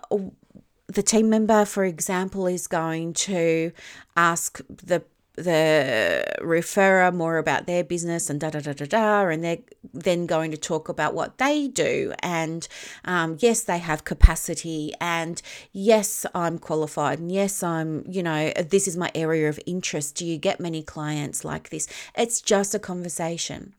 the 0.87 1.03
team 1.03 1.29
member, 1.29 1.65
for 1.65 1.85
example, 1.85 2.47
is 2.47 2.67
going 2.67 3.13
to 3.13 3.73
ask 4.17 4.61
the 4.69 5.03
the 5.37 6.25
referrer 6.41 7.15
more 7.15 7.39
about 7.39 7.67
their 7.67 7.85
business 7.85 8.29
and 8.31 8.41
da 8.41 8.51
da 8.51 8.61
da 8.61 8.73
da 8.73 8.87
da, 8.87 9.29
and 9.29 9.45
they're 9.45 9.59
then 9.93 10.27
going 10.27 10.51
to 10.51 10.57
talk 10.57 10.89
about 10.89 11.15
what 11.15 11.39
they 11.39 11.69
do. 11.69 12.13
And 12.21 12.67
um, 13.05 13.37
yes, 13.41 13.63
they 13.63 13.79
have 13.79 14.05
capacity, 14.05 14.93
and 15.01 15.41
yes, 15.73 16.27
I'm 16.35 16.59
qualified, 16.59 17.19
and 17.19 17.31
yes, 17.31 17.63
I'm, 17.63 18.05
you 18.09 18.23
know, 18.23 18.53
this 18.69 18.89
is 18.89 18.97
my 18.97 19.11
area 19.15 19.49
of 19.49 19.61
interest. 19.67 20.17
Do 20.17 20.27
you 20.27 20.39
get 20.39 20.59
many 20.61 20.83
clients 20.83 21.45
like 21.45 21.71
this? 21.71 21.87
It's 22.17 22.41
just 22.41 22.75
a 22.75 22.79
conversation. 22.79 23.75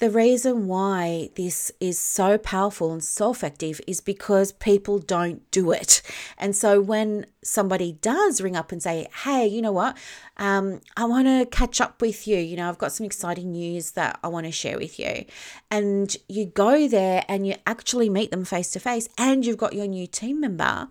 The 0.00 0.08
reason 0.08 0.66
why 0.66 1.28
this 1.34 1.70
is 1.78 1.98
so 1.98 2.38
powerful 2.38 2.90
and 2.90 3.04
so 3.04 3.32
effective 3.32 3.82
is 3.86 4.00
because 4.00 4.50
people 4.50 4.98
don't 4.98 5.42
do 5.50 5.72
it. 5.72 6.00
And 6.38 6.56
so 6.56 6.80
when 6.80 7.26
somebody 7.42 7.92
does 7.92 8.40
ring 8.40 8.56
up 8.56 8.70
and 8.72 8.82
say, 8.82 9.06
hey, 9.24 9.46
you 9.46 9.62
know 9.62 9.72
what? 9.72 9.96
Um, 10.36 10.80
I 10.96 11.04
want 11.04 11.26
to 11.26 11.46
catch 11.46 11.80
up 11.80 12.00
with 12.00 12.26
you. 12.26 12.36
You 12.36 12.56
know, 12.56 12.68
I've 12.68 12.78
got 12.78 12.92
some 12.92 13.06
exciting 13.06 13.52
news 13.52 13.92
that 13.92 14.18
I 14.22 14.28
want 14.28 14.46
to 14.46 14.52
share 14.52 14.78
with 14.78 14.98
you. 14.98 15.24
And 15.70 16.14
you 16.28 16.46
go 16.46 16.86
there 16.86 17.24
and 17.28 17.46
you 17.46 17.54
actually 17.66 18.10
meet 18.10 18.30
them 18.30 18.44
face 18.44 18.70
to 18.72 18.80
face, 18.80 19.08
and 19.16 19.44
you've 19.44 19.56
got 19.56 19.72
your 19.72 19.86
new 19.86 20.06
team 20.06 20.40
member. 20.40 20.88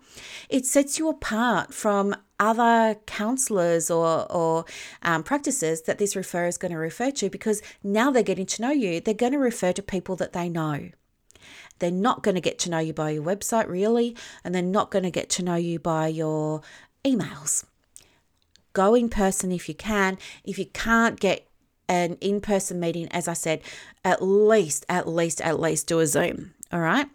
It 0.48 0.66
sets 0.66 0.98
you 0.98 1.08
apart 1.08 1.72
from 1.72 2.16
other 2.38 2.98
counselors 3.06 3.90
or, 3.90 4.30
or 4.32 4.64
um, 5.02 5.22
practices 5.22 5.82
that 5.82 5.98
this 5.98 6.14
referrer 6.14 6.48
is 6.48 6.56
going 6.56 6.72
to 6.72 6.78
refer 6.78 7.10
to 7.10 7.28
because 7.28 7.62
now 7.84 8.10
they're 8.10 8.22
getting 8.22 8.46
to 8.46 8.62
know 8.62 8.70
you. 8.70 9.00
They're 9.00 9.14
going 9.14 9.32
to 9.32 9.38
refer 9.38 9.72
to 9.72 9.82
people 9.82 10.16
that 10.16 10.32
they 10.32 10.48
know. 10.48 10.90
They're 11.80 11.90
not 11.90 12.22
going 12.22 12.36
to 12.36 12.40
get 12.40 12.58
to 12.60 12.70
know 12.70 12.78
you 12.78 12.92
by 12.92 13.10
your 13.10 13.22
website, 13.22 13.68
really, 13.68 14.16
and 14.44 14.54
they're 14.54 14.62
not 14.62 14.90
going 14.90 15.02
to 15.02 15.10
get 15.10 15.28
to 15.30 15.42
know 15.42 15.56
you 15.56 15.78
by 15.78 16.06
your 16.06 16.62
emails. 17.04 17.64
Go 18.72 18.94
in 18.94 19.08
person 19.08 19.50
if 19.50 19.68
you 19.68 19.74
can. 19.74 20.16
If 20.44 20.58
you 20.58 20.66
can't 20.66 21.18
get 21.18 21.46
an 21.88 22.16
in 22.20 22.40
person 22.40 22.78
meeting, 22.78 23.08
as 23.10 23.26
I 23.26 23.32
said, 23.32 23.62
at 24.04 24.22
least, 24.22 24.86
at 24.88 25.08
least, 25.08 25.40
at 25.40 25.58
least 25.58 25.88
do 25.88 25.98
a 25.98 26.06
Zoom. 26.06 26.54
All 26.72 26.80
right. 26.80 27.08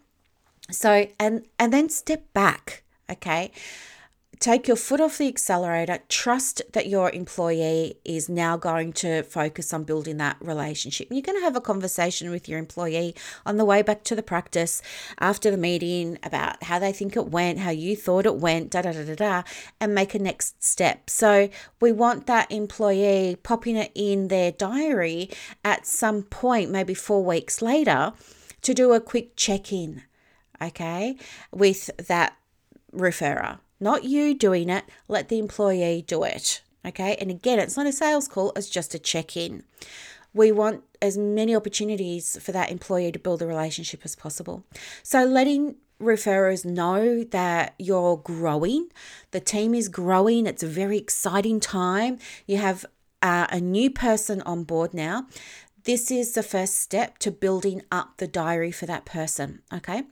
So, 0.70 1.08
and, 1.18 1.46
and 1.58 1.72
then 1.72 1.88
step 1.88 2.30
back. 2.34 2.82
Okay 3.10 3.52
take 4.38 4.68
your 4.68 4.76
foot 4.76 5.00
off 5.00 5.18
the 5.18 5.28
accelerator. 5.28 5.98
Trust 6.08 6.62
that 6.72 6.88
your 6.88 7.10
employee 7.10 7.94
is 8.04 8.28
now 8.28 8.56
going 8.56 8.92
to 8.94 9.22
focus 9.22 9.72
on 9.72 9.84
building 9.84 10.18
that 10.18 10.36
relationship. 10.40 11.08
You're 11.10 11.22
going 11.22 11.38
to 11.38 11.44
have 11.44 11.56
a 11.56 11.60
conversation 11.60 12.30
with 12.30 12.48
your 12.48 12.58
employee 12.58 13.14
on 13.44 13.56
the 13.56 13.64
way 13.64 13.82
back 13.82 14.04
to 14.04 14.14
the 14.14 14.22
practice 14.22 14.82
after 15.18 15.50
the 15.50 15.56
meeting 15.56 16.18
about 16.22 16.62
how 16.64 16.78
they 16.78 16.92
think 16.92 17.16
it 17.16 17.28
went, 17.28 17.60
how 17.60 17.70
you 17.70 17.96
thought 17.96 18.26
it 18.26 18.36
went, 18.36 18.70
da 18.70 18.82
da 18.82 18.92
da 18.92 19.04
da 19.04 19.14
da, 19.14 19.42
and 19.80 19.94
make 19.94 20.14
a 20.14 20.18
next 20.18 20.62
step. 20.62 21.08
So 21.08 21.48
we 21.80 21.92
want 21.92 22.26
that 22.26 22.50
employee 22.50 23.36
popping 23.42 23.76
it 23.76 23.92
in 23.94 24.28
their 24.28 24.52
diary 24.52 25.30
at 25.64 25.86
some 25.86 26.22
point, 26.22 26.70
maybe 26.70 26.94
four 26.94 27.24
weeks 27.24 27.62
later, 27.62 28.12
to 28.62 28.74
do 28.74 28.92
a 28.92 29.00
quick 29.00 29.36
check 29.36 29.72
in, 29.72 30.02
okay, 30.60 31.16
with 31.52 31.90
that 32.08 32.36
referrer 32.92 33.58
not 33.80 34.04
you 34.04 34.34
doing 34.34 34.68
it, 34.68 34.84
let 35.08 35.28
the 35.28 35.38
employee 35.38 36.04
do 36.06 36.22
it. 36.22 36.62
Okay. 36.86 37.16
And 37.20 37.30
again, 37.30 37.58
it's 37.58 37.76
not 37.76 37.86
a 37.86 37.92
sales 37.92 38.28
call, 38.28 38.52
it's 38.54 38.70
just 38.70 38.94
a 38.94 38.98
check 38.98 39.36
in. 39.36 39.64
We 40.32 40.52
want 40.52 40.84
as 41.00 41.16
many 41.18 41.56
opportunities 41.56 42.38
for 42.40 42.52
that 42.52 42.70
employee 42.70 43.12
to 43.12 43.18
build 43.18 43.42
a 43.42 43.46
relationship 43.46 44.02
as 44.04 44.14
possible. 44.14 44.64
So, 45.02 45.24
letting 45.24 45.76
referrers 46.00 46.64
know 46.64 47.24
that 47.24 47.74
you're 47.78 48.18
growing, 48.18 48.88
the 49.30 49.40
team 49.40 49.74
is 49.74 49.88
growing, 49.88 50.46
it's 50.46 50.62
a 50.62 50.68
very 50.68 50.98
exciting 50.98 51.58
time. 51.58 52.18
You 52.46 52.58
have 52.58 52.84
uh, 53.22 53.46
a 53.50 53.60
new 53.60 53.90
person 53.90 54.42
on 54.42 54.64
board 54.64 54.92
now. 54.92 55.26
This 55.84 56.10
is 56.10 56.32
the 56.32 56.42
first 56.42 56.76
step 56.76 57.18
to 57.18 57.30
building 57.30 57.82
up 57.90 58.18
the 58.18 58.26
diary 58.26 58.72
for 58.72 58.86
that 58.86 59.06
person, 59.06 59.62
okay? 59.72 60.02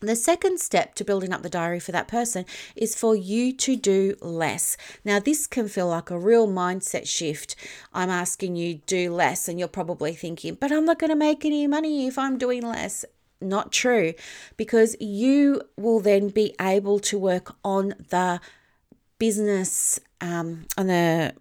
The 0.00 0.14
second 0.14 0.60
step 0.60 0.94
to 0.94 1.04
building 1.04 1.32
up 1.32 1.42
the 1.42 1.48
diary 1.48 1.80
for 1.80 1.90
that 1.90 2.06
person 2.06 2.44
is 2.76 2.94
for 2.94 3.16
you 3.16 3.52
to 3.54 3.74
do 3.74 4.14
less. 4.20 4.76
Now, 5.04 5.18
this 5.18 5.48
can 5.48 5.66
feel 5.66 5.88
like 5.88 6.10
a 6.10 6.18
real 6.18 6.46
mindset 6.46 7.08
shift. 7.08 7.56
I'm 7.92 8.08
asking 8.08 8.54
you 8.54 8.76
do 8.86 9.12
less, 9.12 9.48
and 9.48 9.58
you're 9.58 9.66
probably 9.66 10.14
thinking, 10.14 10.54
but 10.54 10.70
I'm 10.70 10.84
not 10.84 11.00
going 11.00 11.10
to 11.10 11.16
make 11.16 11.44
any 11.44 11.66
money 11.66 12.06
if 12.06 12.16
I'm 12.16 12.38
doing 12.38 12.62
less. 12.62 13.04
Not 13.40 13.72
true, 13.72 14.14
because 14.56 14.96
you 15.00 15.62
will 15.76 15.98
then 15.98 16.28
be 16.28 16.54
able 16.60 17.00
to 17.00 17.18
work 17.18 17.56
on 17.64 17.94
the 18.10 18.40
business, 19.18 19.98
um, 20.20 20.66
on 20.76 20.86
the, 20.86 21.34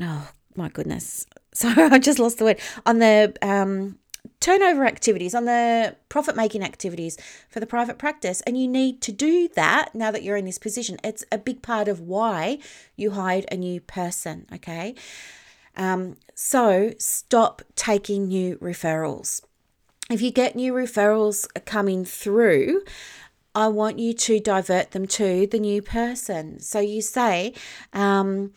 oh 0.00 0.28
my 0.56 0.68
goodness, 0.68 1.26
sorry, 1.54 1.84
I 1.84 1.98
just 1.98 2.18
lost 2.18 2.36
the 2.36 2.44
word, 2.44 2.60
on 2.84 2.98
the, 2.98 3.34
um, 3.40 3.98
turnover 4.40 4.84
activities, 4.84 5.34
on 5.34 5.44
the 5.44 5.96
profit 6.08 6.36
making 6.36 6.62
activities 6.62 7.16
for 7.48 7.60
the 7.60 7.66
private 7.66 7.98
practice. 7.98 8.40
And 8.42 8.58
you 8.58 8.68
need 8.68 9.00
to 9.02 9.12
do 9.12 9.48
that 9.54 9.94
now 9.94 10.10
that 10.10 10.22
you're 10.22 10.36
in 10.36 10.44
this 10.44 10.58
position. 10.58 10.98
It's 11.02 11.24
a 11.32 11.38
big 11.38 11.62
part 11.62 11.88
of 11.88 12.00
why 12.00 12.58
you 12.96 13.12
hired 13.12 13.46
a 13.50 13.56
new 13.56 13.80
person, 13.80 14.46
okay? 14.52 14.94
Um, 15.76 16.16
so 16.34 16.92
stop 16.98 17.62
taking 17.74 18.28
new 18.28 18.56
referrals. 18.56 19.42
If 20.10 20.20
you 20.20 20.30
get 20.30 20.54
new 20.54 20.74
referrals 20.74 21.46
coming 21.64 22.04
through, 22.04 22.82
I 23.54 23.68
want 23.68 23.98
you 23.98 24.12
to 24.12 24.40
divert 24.40 24.90
them 24.90 25.06
to 25.06 25.46
the 25.46 25.58
new 25.58 25.80
person. 25.80 26.60
So 26.60 26.80
you 26.80 27.00
say, 27.00 27.54
um, 27.92 28.52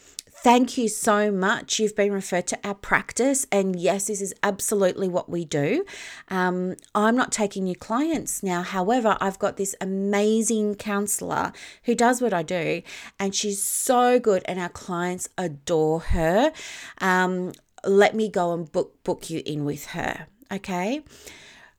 Thank 0.47 0.77
you 0.77 0.87
so 0.87 1.29
much. 1.29 1.77
You've 1.77 1.93
been 1.93 2.13
referred 2.13 2.47
to 2.47 2.59
our 2.63 2.73
practice. 2.73 3.45
And 3.51 3.75
yes, 3.75 4.07
this 4.07 4.21
is 4.21 4.33
absolutely 4.41 5.09
what 5.09 5.29
we 5.29 5.43
do. 5.43 5.83
Um, 6.29 6.77
I'm 6.95 7.17
not 7.17 7.33
taking 7.33 7.65
new 7.65 7.75
clients 7.75 8.41
now. 8.41 8.61
However, 8.61 9.17
I've 9.19 9.39
got 9.39 9.57
this 9.57 9.75
amazing 9.81 10.75
counselor 10.75 11.51
who 11.83 11.95
does 11.95 12.21
what 12.21 12.33
I 12.33 12.43
do, 12.43 12.81
and 13.19 13.35
she's 13.35 13.61
so 13.61 14.21
good, 14.21 14.41
and 14.45 14.57
our 14.57 14.69
clients 14.69 15.27
adore 15.37 15.99
her. 15.99 16.53
Um, 17.01 17.51
let 17.83 18.15
me 18.15 18.29
go 18.29 18.53
and 18.53 18.71
book 18.71 19.03
book 19.03 19.29
you 19.29 19.41
in 19.45 19.65
with 19.65 19.87
her. 19.87 20.27
Okay. 20.49 21.03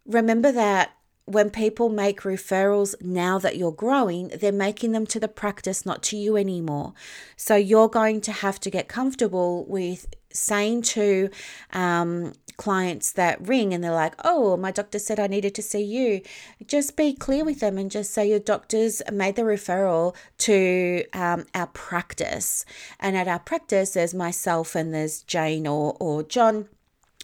Remember 0.05 0.53
that 0.53 0.91
when 1.29 1.51
people 1.51 1.89
make 1.89 2.23
referrals 2.23 2.95
now 3.03 3.39
that 3.39 3.57
you're 3.57 3.73
growing, 3.73 4.29
they're 4.29 4.53
making 4.53 4.93
them 4.93 5.07
to 5.07 5.21
the 5.21 5.29
practice, 5.29 5.85
not 5.85 6.03
to 6.05 6.17
you 6.17 6.37
anymore. 6.37 6.95
So 7.37 7.55
you're 7.55 7.89
going 7.89 8.21
to 8.23 8.33
have 8.33 8.59
to 8.61 8.71
get 8.71 8.89
comfortable 8.89 9.67
with 9.67 10.07
saying 10.33 10.83
to 10.83 11.31
um, 11.73 12.33
clients 12.57 13.13
that 13.13 13.41
ring 13.47 13.73
and 13.73 13.83
they're 13.83 13.93
like, 13.93 14.15
oh, 14.25 14.57
my 14.57 14.71
doctor 14.71 14.99
said 14.99 15.21
I 15.21 15.27
needed 15.27 15.55
to 15.55 15.63
see 15.63 15.83
you. 15.83 16.23
Just 16.67 16.97
be 16.97 17.13
clear 17.13 17.45
with 17.45 17.61
them 17.61 17.79
and 17.79 17.91
just 17.91 18.13
say 18.13 18.29
your 18.29 18.39
doctor's 18.39 19.03
made 19.13 19.37
the 19.37 19.43
referral 19.43 20.15
to 20.39 21.05
um, 21.13 21.47
our 21.55 21.69
practice. 21.69 22.65
And 22.99 23.17
at 23.17 23.29
our 23.29 23.39
practice, 23.39 23.93
there's 23.93 24.15
myself 24.15 24.75
and 24.75 24.95
there's 24.95 25.23
Jane 25.23 25.67
or, 25.67 25.97
or 26.01 26.23
John 26.23 26.69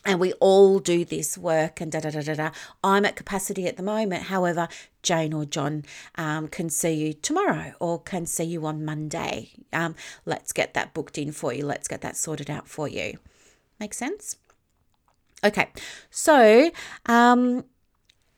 and 0.04 0.20
we 0.20 0.32
all 0.34 0.78
do 0.78 1.04
this 1.04 1.38
work 1.38 1.80
and 1.80 1.90
da 1.90 2.00
da 2.00 2.10
da 2.10 2.20
da 2.20 2.34
da. 2.34 2.50
I'm 2.82 3.04
at 3.04 3.16
capacity 3.16 3.66
at 3.66 3.76
the 3.76 3.82
moment. 3.82 4.24
However, 4.24 4.68
Jane 5.02 5.32
or 5.32 5.44
John 5.44 5.84
um, 6.16 6.48
can 6.48 6.70
see 6.70 6.92
you 6.92 7.12
tomorrow 7.12 7.74
or 7.80 8.00
can 8.00 8.26
see 8.26 8.44
you 8.44 8.66
on 8.66 8.84
Monday. 8.84 9.50
Um, 9.72 9.94
let's 10.24 10.52
get 10.52 10.74
that 10.74 10.94
booked 10.94 11.18
in 11.18 11.32
for 11.32 11.52
you. 11.52 11.64
Let's 11.64 11.88
get 11.88 12.00
that 12.02 12.16
sorted 12.16 12.50
out 12.50 12.68
for 12.68 12.88
you. 12.88 13.18
Make 13.80 13.94
sense? 13.94 14.36
Okay, 15.42 15.68
so 16.10 16.70
um, 17.06 17.64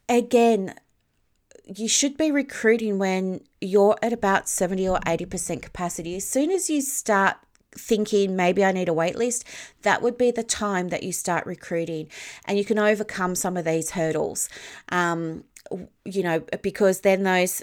again, 0.09 0.75
you 1.65 1.89
should 1.89 2.17
be 2.17 2.31
recruiting 2.31 2.99
when 2.99 3.41
you're 3.61 3.97
at 4.03 4.13
about 4.13 4.49
70 4.49 4.89
or 4.89 4.99
80% 5.01 5.63
capacity. 5.63 6.17
As 6.17 6.27
soon 6.27 6.51
as 6.51 6.71
you 6.71 6.81
start 6.81 7.37
thinking 7.79 8.37
maybe 8.37 8.65
I 8.65 8.73
need 8.73 8.89
a 8.89 8.93
wait 8.93 9.17
list, 9.17 9.45
that 9.83 10.03
would 10.03 10.19
be 10.19 10.31
the 10.31 10.43
time 10.43 10.89
that 10.89 11.03
you 11.03 11.13
start 11.13 11.47
recruiting 11.47 12.09
and 12.45 12.59
you 12.59 12.65
can 12.65 12.79
overcome 12.79 13.35
some 13.35 13.57
of 13.57 13.65
these 13.65 13.91
hurdles. 13.91 14.49
Um, 14.89 15.45
you 16.05 16.23
know, 16.23 16.45
because 16.63 17.01
then 17.01 17.25
those 17.25 17.63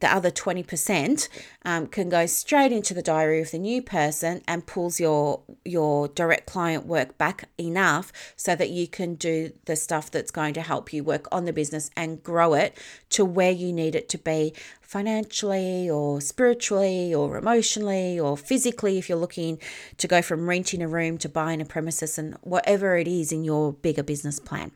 the 0.00 0.12
other 0.12 0.30
20% 0.30 1.28
um, 1.64 1.86
can 1.86 2.08
go 2.08 2.26
straight 2.26 2.72
into 2.72 2.92
the 2.92 3.02
diary 3.02 3.40
of 3.40 3.50
the 3.50 3.58
new 3.58 3.80
person 3.80 4.42
and 4.46 4.66
pulls 4.66 5.00
your 5.00 5.42
your 5.64 6.08
direct 6.08 6.46
client 6.46 6.86
work 6.86 7.16
back 7.18 7.48
enough 7.58 8.12
so 8.36 8.54
that 8.56 8.70
you 8.70 8.86
can 8.86 9.14
do 9.14 9.52
the 9.64 9.76
stuff 9.76 10.10
that's 10.10 10.30
going 10.30 10.54
to 10.54 10.60
help 10.60 10.92
you 10.92 11.02
work 11.02 11.26
on 11.32 11.44
the 11.44 11.52
business 11.52 11.90
and 11.96 12.22
grow 12.22 12.54
it 12.54 12.76
to 13.08 13.24
where 13.24 13.50
you 13.50 13.72
need 13.72 13.94
it 13.94 14.08
to 14.08 14.18
be 14.18 14.52
financially 14.80 15.88
or 15.88 16.20
spiritually 16.20 17.14
or 17.14 17.36
emotionally 17.36 18.18
or 18.18 18.36
physically 18.36 18.98
if 18.98 19.08
you're 19.08 19.18
looking 19.18 19.58
to 19.98 20.06
go 20.06 20.20
from 20.22 20.48
renting 20.48 20.82
a 20.82 20.88
room 20.88 21.18
to 21.18 21.28
buying 21.28 21.60
a 21.60 21.64
premises 21.64 22.18
and 22.18 22.34
whatever 22.42 22.96
it 22.96 23.08
is 23.08 23.32
in 23.32 23.44
your 23.44 23.72
bigger 23.72 24.02
business 24.02 24.38
plan. 24.38 24.72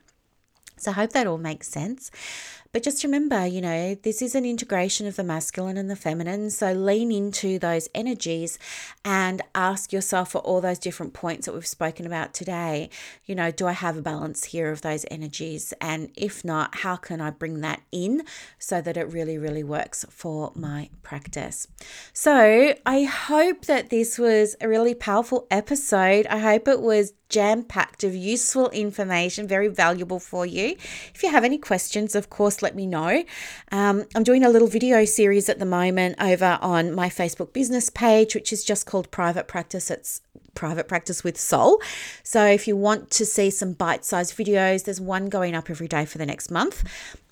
So 0.81 0.91
I 0.91 0.95
hope 0.95 1.13
that 1.13 1.27
all 1.27 1.37
makes 1.37 1.67
sense. 1.67 2.11
But 2.73 2.83
just 2.83 3.03
remember, 3.03 3.45
you 3.45 3.59
know, 3.59 3.95
this 3.95 4.21
is 4.21 4.33
an 4.33 4.45
integration 4.45 5.05
of 5.05 5.17
the 5.17 5.25
masculine 5.25 5.75
and 5.75 5.89
the 5.89 5.95
feminine. 5.95 6.49
So 6.49 6.71
lean 6.71 7.11
into 7.11 7.59
those 7.59 7.89
energies 7.93 8.57
and 9.03 9.41
ask 9.53 9.91
yourself 9.91 10.31
for 10.31 10.39
all 10.39 10.61
those 10.61 10.79
different 10.79 11.13
points 11.13 11.45
that 11.45 11.53
we've 11.53 11.67
spoken 11.67 12.05
about 12.05 12.33
today. 12.33 12.89
You 13.25 13.35
know, 13.35 13.51
do 13.51 13.67
I 13.67 13.73
have 13.73 13.97
a 13.97 14.01
balance 14.01 14.45
here 14.45 14.71
of 14.71 14.81
those 14.81 15.05
energies? 15.11 15.73
And 15.81 16.11
if 16.15 16.45
not, 16.45 16.75
how 16.75 16.95
can 16.95 17.19
I 17.19 17.31
bring 17.31 17.59
that 17.59 17.81
in 17.91 18.23
so 18.57 18.79
that 18.79 18.95
it 18.95 19.11
really, 19.11 19.37
really 19.37 19.63
works 19.65 20.05
for 20.09 20.53
my 20.55 20.89
practice? 21.03 21.67
So 22.13 22.73
I 22.85 23.03
hope 23.03 23.65
that 23.65 23.89
this 23.89 24.17
was 24.17 24.55
a 24.61 24.69
really 24.69 24.95
powerful 24.95 25.45
episode. 25.51 26.25
I 26.27 26.37
hope 26.37 26.69
it 26.69 26.79
was 26.79 27.11
jam 27.27 27.63
packed 27.63 28.03
of 28.03 28.13
useful 28.13 28.69
information, 28.69 29.47
very 29.47 29.69
valuable 29.69 30.19
for 30.19 30.45
you. 30.45 30.70
If 31.13 31.23
you 31.23 31.31
have 31.31 31.43
any 31.43 31.57
questions, 31.57 32.15
of 32.15 32.29
course, 32.29 32.61
let 32.61 32.75
me 32.75 32.85
know. 32.85 33.23
Um, 33.71 34.05
I'm 34.15 34.23
doing 34.23 34.43
a 34.43 34.49
little 34.49 34.67
video 34.67 35.05
series 35.05 35.49
at 35.49 35.59
the 35.59 35.65
moment 35.65 36.15
over 36.21 36.57
on 36.61 36.93
my 36.93 37.09
Facebook 37.09 37.53
business 37.53 37.89
page, 37.89 38.35
which 38.35 38.51
is 38.51 38.63
just 38.63 38.85
called 38.85 39.11
Private 39.11 39.47
Practice. 39.47 39.91
It's 39.91 40.21
private 40.53 40.87
practice 40.87 41.23
with 41.23 41.39
soul. 41.39 41.81
So 42.23 42.45
if 42.45 42.67
you 42.67 42.75
want 42.75 43.09
to 43.11 43.25
see 43.25 43.49
some 43.49 43.73
bite-sized 43.73 44.35
videos, 44.35 44.83
there's 44.83 44.99
one 44.99 45.29
going 45.29 45.55
up 45.55 45.69
every 45.69 45.87
day 45.87 46.05
for 46.05 46.17
the 46.17 46.25
next 46.25 46.51
month. 46.51 46.83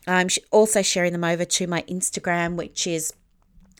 I'm 0.07 0.29
also 0.51 0.81
sharing 0.81 1.11
them 1.11 1.23
over 1.23 1.45
to 1.45 1.67
my 1.67 1.83
Instagram, 1.83 2.55
which 2.55 2.87
is 2.87 3.13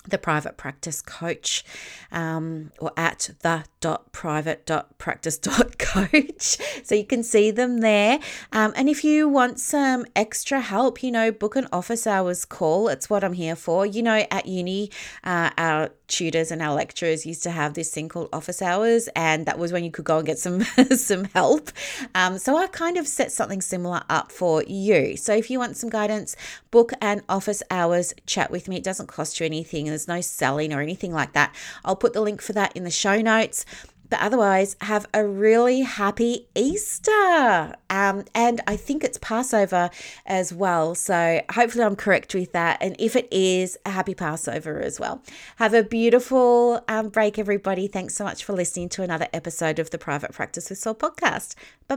the 0.08 0.18
private 0.18 0.58
practice 0.58 1.02
coach 1.02 1.64
um, 2.12 2.72
or 2.80 2.92
at 2.96 3.32
the 3.42 3.66
dot 3.82 4.12
private 4.12 4.66
dot 4.66 4.98
practice 4.98 5.38
dot 5.38 5.78
coach 5.78 6.58
so 6.84 6.96
you 6.96 7.06
can 7.06 7.22
see 7.22 7.52
them 7.52 7.80
there 7.80 8.20
um, 8.52 8.74
and 8.76 8.90
if 8.90 9.04
you 9.04 9.28
want 9.28 9.60
some 9.60 10.06
extra 10.16 10.62
help 10.62 11.04
you 11.04 11.12
know 11.12 11.32
book 11.32 11.56
an 11.56 11.68
office 11.72 12.08
hours 12.08 12.46
call 12.46 12.88
it's 12.88 13.10
what 13.10 13.24
i'm 13.24 13.34
here 13.34 13.56
for 13.56 13.86
you 13.86 14.02
know 14.02 14.26
at 14.32 14.46
uni 14.46 14.90
uh, 15.24 15.50
our 15.58 15.90
tutors 16.10 16.52
and 16.52 16.62
our 16.62 16.74
lecturers 16.74 17.26
used 17.26 17.44
to 17.44 17.52
have 17.52 17.76
this 17.76 17.90
thing 17.92 18.10
called 18.10 18.28
office 18.34 18.62
hours, 18.62 19.08
and 19.16 19.46
that 19.46 19.58
was 19.58 19.72
when 19.72 19.84
you 19.84 19.92
could 19.92 20.04
go 20.04 20.18
and 20.18 20.26
get 20.26 20.38
some 20.38 20.62
some 20.96 21.26
help. 21.26 21.72
Um, 22.14 22.38
so 22.38 22.58
I 22.58 22.68
kind 22.68 22.98
of 22.98 23.08
set 23.08 23.32
something 23.32 23.62
similar 23.62 24.02
up 24.10 24.32
for 24.32 24.64
you. 24.64 25.16
So 25.16 25.34
if 25.34 25.50
you 25.50 25.60
want 25.60 25.78
some 25.78 25.90
guidance, 25.90 26.36
book 26.72 26.92
an 27.02 27.22
office 27.28 27.64
hours 27.72 28.14
chat 28.26 28.52
with 28.52 28.68
me. 28.68 28.78
It 28.78 28.84
doesn't 28.84 29.08
cost 29.08 29.40
you 29.40 29.46
anything. 29.46 29.88
and 29.88 29.92
There's 29.92 30.08
no 30.08 30.22
selling 30.22 30.74
or 30.74 30.82
anything 30.82 31.14
like 31.14 31.34
that. 31.34 31.54
I'll 31.84 31.96
put 31.96 32.14
the 32.14 32.22
link 32.22 32.42
for 32.42 32.54
that 32.54 32.76
in 32.76 32.84
the 32.84 32.92
show 32.92 33.22
notes. 33.22 33.66
But 34.10 34.22
otherwise, 34.22 34.76
have 34.82 35.06
a 35.14 35.26
really 35.26 35.82
happy 35.82 36.48
Easter. 36.56 37.76
Um, 37.90 38.26
and 38.34 38.62
I 38.66 38.76
think 38.76 39.04
it's 39.04 39.20
Passover 39.20 39.90
as 40.26 40.52
well. 40.52 40.96
So 40.96 41.42
hopefully 41.52 41.84
I'm 41.84 41.96
correct 41.96 42.34
with 42.34 42.52
that. 42.54 42.80
And 42.82 42.96
if 42.98 43.16
it 43.16 43.28
is, 43.32 43.78
a 43.86 43.92
happy 43.92 44.16
Passover 44.16 44.80
as 44.82 45.00
well. 45.00 45.22
Have 45.58 45.74
a 45.74 45.84
beautiful 45.84 46.84
um, 46.88 47.10
break, 47.10 47.38
everybody. 47.38 47.88
Thanks 47.88 48.16
so 48.16 48.24
much 48.24 48.44
for 48.44 48.54
listening 48.54 48.90
to 48.90 49.04
another 49.04 49.28
episode 49.32 49.78
of 49.80 49.92
the 49.92 50.00
Private 50.00 50.34
Practice 50.34 50.70
with 50.70 50.80
Soul 50.80 50.96
podcast. 50.96 51.54
Bye 51.88 51.96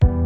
bye. 0.00 0.19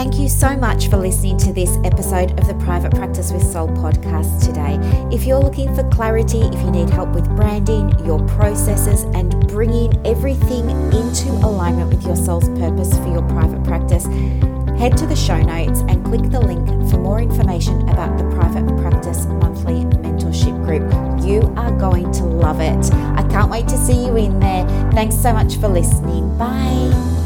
Thank 0.00 0.18
you 0.18 0.30
so 0.30 0.56
much 0.56 0.88
for 0.88 0.96
listening 0.96 1.36
to 1.36 1.52
this 1.52 1.76
episode 1.84 2.30
of 2.40 2.48
the 2.48 2.54
Private 2.64 2.94
Practice 2.94 3.32
with 3.32 3.42
Soul 3.42 3.68
podcast 3.68 4.42
today. 4.42 4.78
If 5.14 5.26
you're 5.26 5.42
looking 5.42 5.74
for 5.74 5.86
clarity, 5.90 6.38
if 6.38 6.54
you 6.54 6.70
need 6.70 6.88
help 6.88 7.10
with 7.10 7.26
branding, 7.36 7.90
your 8.06 8.18
processes, 8.26 9.02
and 9.14 9.46
bringing 9.48 9.94
everything 10.06 10.70
into 10.70 11.28
alignment 11.44 11.90
with 11.90 12.02
your 12.06 12.16
soul's 12.16 12.48
purpose 12.58 12.96
for 12.96 13.08
your 13.08 13.20
private 13.28 13.62
practice, 13.62 14.06
head 14.80 14.96
to 14.96 15.06
the 15.06 15.14
show 15.14 15.38
notes 15.38 15.80
and 15.80 16.02
click 16.02 16.22
the 16.30 16.40
link 16.40 16.66
for 16.90 16.96
more 16.96 17.20
information 17.20 17.86
about 17.90 18.16
the 18.16 18.24
Private 18.34 18.66
Practice 18.80 19.26
Monthly 19.26 19.84
Mentorship 20.00 20.64
Group. 20.64 20.90
You 21.26 21.42
are 21.58 21.78
going 21.78 22.10
to 22.12 22.24
love 22.24 22.62
it. 22.62 22.90
I 22.94 23.28
can't 23.28 23.50
wait 23.50 23.68
to 23.68 23.76
see 23.76 24.06
you 24.06 24.16
in 24.16 24.40
there. 24.40 24.66
Thanks 24.92 25.16
so 25.20 25.34
much 25.34 25.56
for 25.56 25.68
listening. 25.68 26.38
Bye. 26.38 27.19